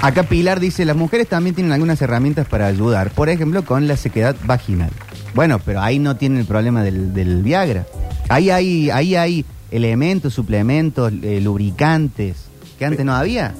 Acá 0.02 0.22
Pilar 0.22 0.60
dice, 0.60 0.86
las 0.86 0.96
mujeres 0.96 1.28
también 1.28 1.54
tienen 1.54 1.72
algunas 1.72 2.00
herramientas 2.00 2.46
para 2.48 2.66
ayudar, 2.66 3.10
por 3.10 3.28
ejemplo, 3.28 3.64
con 3.66 3.86
la 3.86 3.96
sequedad 3.98 4.34
vaginal. 4.44 4.90
Bueno, 5.34 5.58
pero 5.62 5.82
ahí 5.82 5.98
no 5.98 6.16
tienen 6.16 6.38
el 6.38 6.46
problema 6.46 6.82
del, 6.82 7.12
del 7.12 7.42
Viagra. 7.42 7.86
Ahí 8.30 8.48
hay, 8.48 8.90
ahí 8.90 9.16
hay 9.16 9.44
elementos, 9.72 10.32
suplementos, 10.32 11.12
eh, 11.22 11.40
lubricantes, 11.40 12.36
que 12.78 12.84
antes 12.84 13.04
no 13.04 13.12
había. 13.12 13.54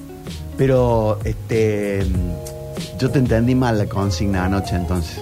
Pero, 0.57 1.19
este, 1.25 2.07
yo 2.97 3.11
te 3.11 3.19
entendí 3.19 3.57
mal 3.57 3.79
la 3.79 3.87
consigna 3.87 4.45
anoche 4.45 4.77
entonces. 4.77 5.21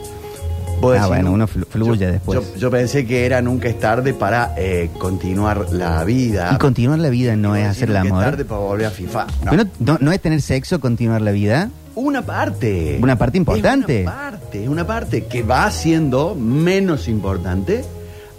Vos 0.83 0.91
Ah, 0.93 0.95
decís, 1.01 1.09
bueno, 1.09 1.33
uno 1.33 1.49
flu- 1.49 1.67
fluye 1.67 2.05
yo- 2.07 2.13
después. 2.13 2.39
Yo, 2.55 2.57
yo 2.59 2.71
pensé 2.71 3.07
que 3.07 3.25
era 3.25 3.41
nunca 3.41 3.69
es 3.69 3.81
tarde 3.81 4.13
para 4.13 4.53
eh, 4.59 4.91
continuar 4.99 5.73
la 5.73 6.05
vida. 6.05 6.51
Y 6.55 6.59
continuar 6.59 6.99
la 6.99 7.09
vida 7.09 7.35
no 7.35 7.57
es 7.57 7.67
hacer 7.67 7.89
el 7.89 7.95
nunca 7.95 8.05
es 8.07 8.13
amor. 8.13 8.25
tarde 8.25 8.45
para 8.45 8.61
volver 8.61 8.87
a 8.87 8.91
FIFA. 8.91 9.27
No. 9.45 9.51
Pero 9.51 9.65
no, 9.65 9.71
no- 9.95 9.99
no 10.03 10.13
es 10.13 10.21
tener 10.21 10.43
sexo, 10.43 10.79
continuar 10.79 11.23
la 11.23 11.31
vida. 11.31 11.71
Una 11.95 12.21
parte. 12.21 12.99
Una 13.03 13.17
parte 13.17 13.39
importante. 13.39 14.03
Es 14.03 14.07
una 14.07 14.13
parte, 14.15 14.63
es 14.63 14.69
una 14.69 14.87
parte 14.87 15.25
que 15.25 15.43
va 15.43 15.69
siendo 15.71 16.35
menos 16.37 17.09
importante 17.09 17.83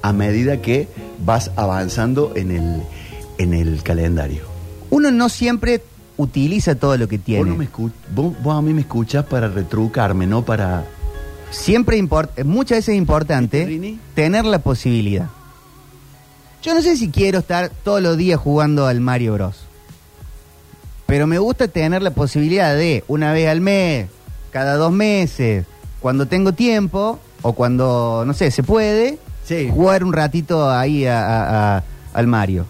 a 0.02 0.14
medida 0.14 0.62
que 0.62 0.88
vas 1.26 1.52
avanzando 1.56 2.34
en 2.36 2.52
el, 2.52 2.82
en 3.38 3.54
el 3.54 3.84
calendario. 3.84 4.44
Uno 4.90 5.12
no 5.12 5.30
siempre 5.30 5.82
utiliza 6.18 6.76
todo 6.76 6.98
lo 6.98 7.08
que 7.08 7.18
Vos, 7.18 7.26
tiene. 7.26 7.50
no 7.50 7.56
me 7.56 7.68
vos- 8.14 8.34
vos 8.44 8.56
a 8.58 8.62
mí 8.62 8.74
me 8.74 8.82
escuchás 8.82 9.26
para 9.26 9.48
retrucarme, 9.48 10.28
no 10.28 10.44
para... 10.44 10.84
Siempre 11.52 11.98
import- 11.98 12.44
muchas 12.44 12.80
veces 12.80 12.90
es 12.90 12.98
importante 12.98 13.98
tener 14.14 14.46
la 14.46 14.60
posibilidad. 14.60 15.28
Yo 16.62 16.74
no 16.76 16.82
sé 16.82 16.98
si 16.98 17.10
quiero 17.10 17.40
estar 17.40 17.70
todos 17.84 18.02
los 18.02 18.18
días 18.18 18.40
jugando 18.40 18.86
al 18.86 19.00
Mario 19.00 19.34
Bros. 19.34 19.56
Pero 21.08 21.26
me 21.26 21.40
gusta 21.40 21.68
tener 21.68 22.02
la 22.04 22.12
posibilidad 22.12 22.76
de 22.76 23.04
una 23.08 23.32
vez 23.34 23.48
al 23.50 23.62
mes, 23.62 24.08
cada 24.52 24.76
dos 24.76 24.92
meses, 24.92 25.66
cuando 26.02 26.28
tengo 26.28 26.52
tiempo 26.54 27.18
o 27.42 27.54
cuando, 27.54 28.24
no 28.28 28.34
sé, 28.34 28.52
se 28.52 28.62
puede, 28.62 29.18
Sí. 29.50 29.70
jugar 29.74 30.04
un 30.04 30.14
ratito 30.14 30.70
ahí 30.70 31.06
a- 31.06 31.20
a- 31.26 31.78
a- 31.78 31.84
al 32.14 32.28
Mario. 32.28 32.66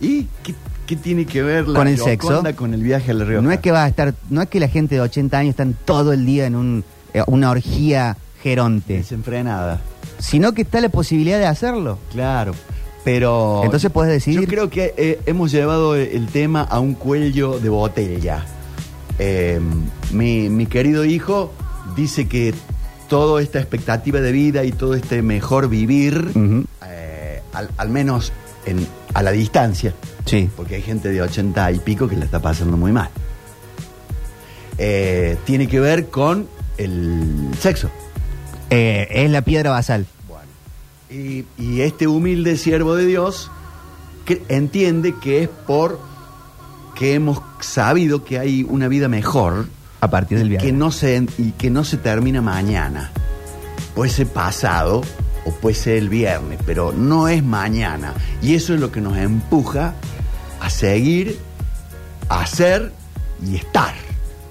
¿Y 0.00 0.26
qué, 0.42 0.54
qué 0.86 0.96
tiene 0.96 1.24
que 1.26 1.42
ver 1.42 1.66
la 1.66 1.78
Con 1.78 1.88
el 1.88 1.98
sexo. 1.98 2.42
con 2.54 2.74
el 2.74 2.82
viaje 2.82 3.10
a 3.10 3.14
La 3.14 3.24
Rioja? 3.24 3.42
No 3.42 3.50
es 3.50 3.58
que 3.60 3.72
va 3.72 3.84
a 3.84 3.88
estar, 3.88 4.14
no 4.30 4.42
es 4.42 4.48
que 4.48 4.60
la 4.60 4.68
gente 4.68 4.94
de 4.96 5.00
80 5.00 5.38
años 5.38 5.50
están 5.50 5.74
todo 5.84 6.12
el 6.12 6.24
día 6.26 6.46
en 6.46 6.54
un, 6.56 6.84
eh, 7.14 7.22
una 7.26 7.50
orgía 7.50 8.16
geronte, 8.42 8.98
Desenfrenada. 8.98 9.80
sino 10.18 10.52
que 10.52 10.62
está 10.62 10.80
la 10.80 10.90
posibilidad 10.90 11.38
de 11.38 11.46
hacerlo. 11.46 11.98
Claro, 12.12 12.52
pero... 13.04 13.62
Entonces 13.64 13.90
puedes 13.90 14.12
decidir. 14.12 14.42
Yo 14.42 14.46
creo 14.46 14.70
que 14.70 14.94
eh, 14.96 15.20
hemos 15.26 15.50
llevado 15.50 15.96
el 15.96 16.26
tema 16.26 16.62
a 16.62 16.78
un 16.80 16.94
cuello 16.94 17.58
de 17.58 17.68
botella. 17.70 18.44
Eh, 19.18 19.58
mi, 20.12 20.48
mi 20.50 20.66
querido 20.66 21.04
hijo 21.04 21.52
dice 21.96 22.28
que 22.28 22.54
toda 23.08 23.42
esta 23.42 23.58
expectativa 23.58 24.20
de 24.20 24.32
vida 24.32 24.64
y 24.64 24.72
todo 24.72 24.94
este 24.94 25.22
mejor 25.22 25.68
vivir, 25.68 26.30
eh, 26.86 27.42
al, 27.52 27.70
al 27.76 27.88
menos 27.88 28.32
en, 28.66 28.86
a 29.14 29.22
la 29.22 29.30
distancia, 29.32 29.94
Sí. 30.26 30.48
porque 30.56 30.74
hay 30.76 30.82
gente 30.82 31.08
de 31.10 31.22
80 31.22 31.72
y 31.72 31.78
pico 31.78 32.06
que 32.08 32.16
la 32.16 32.24
está 32.26 32.40
pasando 32.40 32.76
muy 32.76 32.92
mal, 32.92 33.08
eh, 34.78 35.36
tiene 35.44 35.66
que 35.68 35.80
ver 35.80 36.08
con 36.08 36.46
el 36.76 37.50
sexo. 37.58 37.90
Eh, 38.70 39.08
es 39.10 39.30
la 39.30 39.42
piedra 39.42 39.70
basal. 39.70 40.06
Bueno, 40.28 40.44
y, 41.10 41.44
y 41.58 41.80
este 41.80 42.06
humilde 42.06 42.56
siervo 42.56 42.94
de 42.94 43.06
Dios 43.06 43.50
que 44.24 44.42
entiende 44.48 45.14
que 45.20 45.42
es 45.44 45.48
por 45.48 45.98
que 46.94 47.14
hemos 47.14 47.40
sabido 47.60 48.24
que 48.24 48.38
hay 48.38 48.66
una 48.68 48.88
vida 48.88 49.08
mejor 49.08 49.66
A 50.00 50.08
partir 50.10 50.38
del 50.38 50.48
que 50.48 50.52
viaje. 50.52 50.72
no 50.72 50.90
se 50.92 51.26
y 51.38 51.52
que 51.52 51.70
no 51.70 51.84
se 51.84 51.96
termina 51.96 52.40
mañana. 52.42 53.10
Puede 53.94 54.10
ser 54.10 54.26
pasado 54.28 55.02
o 55.44 55.50
puede 55.52 55.74
ser 55.74 55.96
el 55.96 56.08
viernes, 56.08 56.58
pero 56.64 56.92
no 56.92 57.28
es 57.28 57.42
mañana. 57.42 58.14
Y 58.42 58.54
eso 58.54 58.74
es 58.74 58.80
lo 58.80 58.92
que 58.92 59.00
nos 59.00 59.16
empuja 59.16 59.94
a 60.60 60.70
seguir, 60.70 61.38
a 62.28 62.40
hacer 62.42 62.92
y 63.44 63.56
estar. 63.56 63.94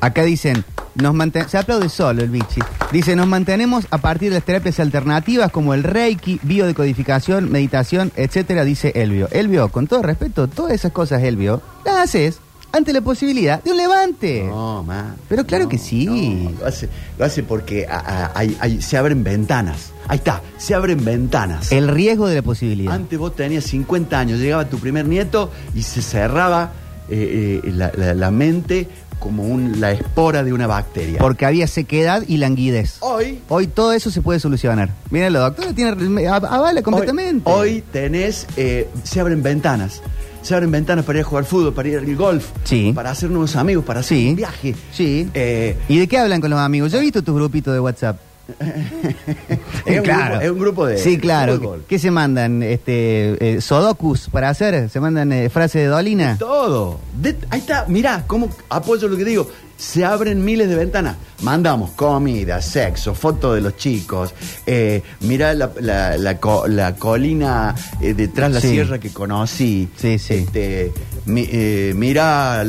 Acá 0.02 0.24
dicen, 0.24 0.64
nos 0.96 1.14
manten- 1.14 1.48
se 1.48 1.58
aplaude 1.58 1.90
solo 1.90 2.22
el 2.24 2.30
bichi. 2.30 2.62
Dice, 2.92 3.16
nos 3.16 3.28
mantenemos 3.28 3.86
a 3.90 3.98
partir 4.00 4.30
de 4.30 4.36
las 4.36 4.44
terapias 4.44 4.80
alternativas 4.80 5.52
como 5.52 5.74
el 5.74 5.84
Reiki, 5.84 6.40
biodecodificación, 6.44 7.52
meditación, 7.52 8.12
etcétera, 8.16 8.64
dice 8.64 8.92
Elvio. 8.96 9.28
Elvio, 9.32 9.70
con 9.70 9.88
todo 9.88 10.02
respeto, 10.04 10.48
todas 10.48 10.74
esas 10.74 10.92
cosas, 10.92 11.24
Elvio, 11.24 11.62
las 11.86 11.98
haces 11.98 12.40
ante 12.78 12.94
la 12.94 13.02
posibilidad 13.02 13.62
de 13.64 13.72
un 13.72 13.78
levante. 13.78 14.44
No, 14.44 14.84
man. 14.84 15.16
Pero 15.28 15.46
claro 15.46 15.66
No, 15.66 15.70
que 15.70 15.78
sí. 15.78 16.06
no, 16.06 16.52
lo, 16.60 16.66
hace, 16.66 16.88
lo 17.18 17.26
hace 17.26 17.44
porque 17.44 17.86
a- 17.88 17.98
a- 18.00 18.32
hay- 18.40 18.56
hay- 18.60 18.82
se 18.82 18.98
abren 18.98 19.24
ventanas. 19.24 19.92
Ahí 20.08 20.18
está, 20.18 20.42
se 20.58 20.74
abren 20.74 21.04
ventanas. 21.04 21.72
El 21.72 21.88
riesgo 21.90 22.28
de 22.28 22.36
la 22.36 22.42
posibilidad. 22.42 22.94
Antes 22.94 23.20
vos 23.20 23.36
tenías 23.36 23.66
50 23.66 24.20
años, 24.20 24.40
llegaba 24.40 24.66
tu 24.70 24.78
primer 24.80 25.06
nieto 25.08 25.52
y 25.76 25.84
se 25.84 26.02
cerraba 26.02 26.72
eh, 27.10 27.62
eh, 27.64 27.72
la, 27.72 27.92
la- 27.96 28.14
la 28.14 28.32
mente 28.32 28.88
como 29.20 29.44
un- 29.44 29.80
la 29.82 29.92
espora 29.92 30.44
de 30.44 30.52
una 30.54 30.68
bacteria. 30.68 31.20
Porque 31.20 31.46
había 31.46 31.66
sequedad 31.66 32.24
y 32.28 32.38
languidez. 32.38 32.98
hoy, 33.00 33.40
Hoy 33.50 33.68
todo 33.68 33.94
eso 33.94 34.12
se 34.12 34.22
puede 34.22 34.40
solucionar. 34.40 34.90
Miren, 35.10 35.34
la 35.34 35.40
doctora 35.40 35.74
tiene, 35.74 36.28
av- 36.28 36.46
avala 36.46 36.82
completamente. 36.84 37.50
hoy, 37.50 37.70
hoy 37.76 37.84
tenés, 37.92 38.46
eh, 38.58 38.88
se 39.04 39.20
abren 39.22 39.42
ventanas. 39.42 40.02
Se 40.48 40.56
abren 40.56 40.72
ventanas 40.72 41.04
para 41.04 41.20
ir 41.20 41.26
a 41.26 41.28
jugar 41.28 41.44
fútbol, 41.44 41.74
para 41.74 41.90
ir 41.90 41.98
al 41.98 42.16
golf, 42.16 42.46
Sí. 42.64 42.94
para 42.96 43.12
hacer 43.12 43.30
nuevos 43.30 43.58
amigos, 43.58 43.84
para 43.84 44.00
hacer 44.00 44.18
Sí. 44.18 44.30
un 44.30 44.36
viaje. 44.38 44.74
Sí. 44.94 45.28
Eh, 45.34 45.76
¿Y 45.90 45.98
de 46.00 46.08
qué 46.08 46.18
hablan 46.20 46.40
con 46.40 46.50
los 46.50 46.58
amigos? 46.60 46.90
Yo 46.90 47.00
he 47.00 47.02
visto 47.02 47.22
tus 47.22 47.36
grupitos 47.36 47.74
de 47.74 47.82
WhatsApp. 47.82 48.18
Es, 48.60 49.98
un 50.00 50.04
grupo, 50.04 50.40
es 50.42 50.52
un 50.52 50.60
grupo 50.60 50.86
de 50.88 50.98
Sí, 50.98 51.18
claro. 51.18 51.56
fútbol. 51.58 51.86
¿Qué 51.88 52.00
se 52.00 52.12
mandan? 52.12 52.64
Este, 52.64 53.56
eh, 53.58 53.62
Sodokus 53.62 54.30
para 54.30 54.50
hacer. 54.50 54.90
¿Se 54.90 55.00
mandan 55.00 55.32
eh, 55.32 55.50
frases 55.50 55.82
de 55.84 55.88
Dolina? 55.88 56.38
Todo. 56.38 57.00
De- 57.20 57.38
ahí 57.50 57.60
está, 57.60 57.86
mirá, 57.88 58.24
cómo 58.28 58.50
apoyo 58.70 59.08
lo 59.08 59.18
que 59.18 59.26
digo. 59.26 59.50
Se 59.78 60.04
abren 60.04 60.44
miles 60.44 60.70
de 60.70 60.76
ventanas. 60.76 61.18
Mandamos 61.44 61.92
comida, 61.92 62.62
sexo, 62.64 63.14
fotos 63.14 63.54
de 63.56 63.62
los 63.62 63.78
chicos. 63.78 64.34
Eh, 64.66 65.04
mirá 65.22 65.54
la, 65.54 65.72
la- 65.80 66.18
la 66.18 66.40
co- 66.40 66.68
la 66.68 66.96
colina 66.96 67.76
eh, 68.02 68.14
detrás 68.16 68.50
de 68.50 68.56
la 68.56 68.62
Sí. 68.62 68.70
sierra 68.70 68.98
que 69.00 69.12
conocí. 69.14 69.88
Sí, 69.98 70.18
sí. 70.18 70.34
Este, 70.34 70.92
mi- 71.26 71.48
eh, 71.52 71.94
mirá 71.96 72.66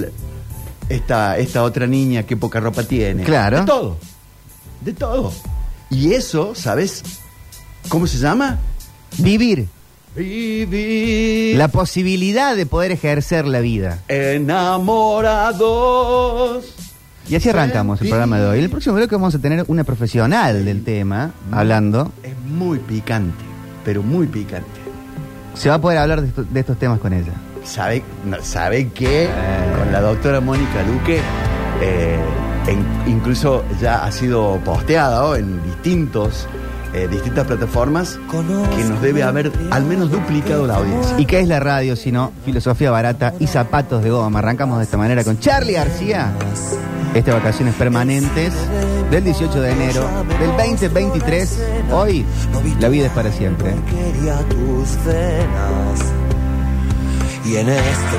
esta, 0.91 1.39
esta 1.39 1.63
otra 1.63 1.87
niña, 1.87 2.25
qué 2.25 2.37
poca 2.37 2.61
ropa 2.61 2.83
tiene. 2.83 3.23
Claro. 3.25 3.61
De 3.61 3.65
todo. 3.67 3.97
De 4.83 4.93
todo. 4.93 5.33
Y 5.91 6.13
eso, 6.13 6.55
¿sabes 6.55 7.03
cómo 7.89 8.07
se 8.07 8.19
llama? 8.19 8.59
Vivir. 9.19 9.67
Vivir. 10.15 11.57
La 11.57 11.69
posibilidad 11.69 12.55
de 12.57 12.67
poder 12.67 12.93
ejercer 12.93 13.47
la 13.47 13.61
vida. 13.61 14.03
Enamorados. 14.09 16.65
Y 17.29 17.37
así 17.37 17.49
arrancamos 17.51 18.01
el 18.01 18.09
programa 18.09 18.39
de 18.39 18.47
hoy. 18.47 18.59
En 18.59 18.65
el 18.65 18.71
próximo 18.71 18.97
bloque 18.97 19.15
vamos 19.15 19.35
a 19.35 19.39
tener 19.39 19.65
una 19.69 19.85
profesional 19.85 20.65
del 20.65 20.83
tema 20.83 21.33
hablando. 21.53 22.11
Es 22.23 22.35
muy 22.47 22.79
picante, 22.79 23.45
pero 23.85 24.03
muy 24.03 24.27
picante. 24.27 24.67
Se 25.55 25.69
va 25.69 25.75
a 25.77 25.81
poder 25.81 25.99
hablar 25.99 26.23
de, 26.23 26.29
esto- 26.29 26.45
de 26.45 26.61
estos 26.61 26.79
temas 26.79 26.99
con 27.01 27.13
ella. 27.13 27.33
¿Sabe, 27.65 28.03
no, 28.25 28.43
¿sabe 28.43 28.89
que 28.89 29.29
con 29.79 29.93
la 29.93 30.01
doctora 30.01 30.41
Mónica 30.41 30.83
Luque, 30.85 31.21
eh, 31.83 32.19
en- 32.69 32.87
incluso 33.11 33.65
ya 33.81 34.05
ha 34.05 34.13
sido 34.13 34.59
posteada 34.65 35.21
¿no? 35.21 35.35
en 35.37 35.63
distintos, 35.65 36.47
eh, 36.95 37.09
distintas 37.11 37.47
plataformas, 37.47 38.19
que 38.77 38.85
nos 38.85 39.01
debe 39.03 39.23
haber 39.23 39.51
al 39.71 39.85
menos 39.85 40.11
duplicado 40.11 40.67
la 40.67 40.77
audiencia? 40.77 41.19
¿Y 41.19 41.27
qué 41.27 41.41
es 41.41 41.49
la 41.49 41.61
radio 41.61 41.97
sino 41.97 42.33
filosofía 42.45 42.91
barata 42.91 43.35
y 43.39 43.47
zapatos 43.47 44.03
de 44.05 44.11
goma? 44.11 44.39
Arrancamos 44.39 44.79
de 44.79 44.85
esta 44.85 44.97
manera 44.97 45.25
con 45.25 45.39
Charlie 45.39 45.73
García. 45.75 46.33
Este 47.15 47.33
vacaciones 47.33 47.75
permanentes 47.75 48.53
del 49.11 49.25
18 49.25 49.61
de 49.63 49.73
enero 49.73 50.07
del 50.39 50.51
2023. 50.57 51.59
Hoy 51.91 52.25
la 52.81 52.89
vida 52.91 53.07
es 53.07 53.13
para 53.13 53.33
siempre. 53.33 53.75
quería 53.87 54.39
tus 54.51 55.05
venas 55.07 56.01
y 57.47 57.57
en 57.57 57.69
este 57.71 58.17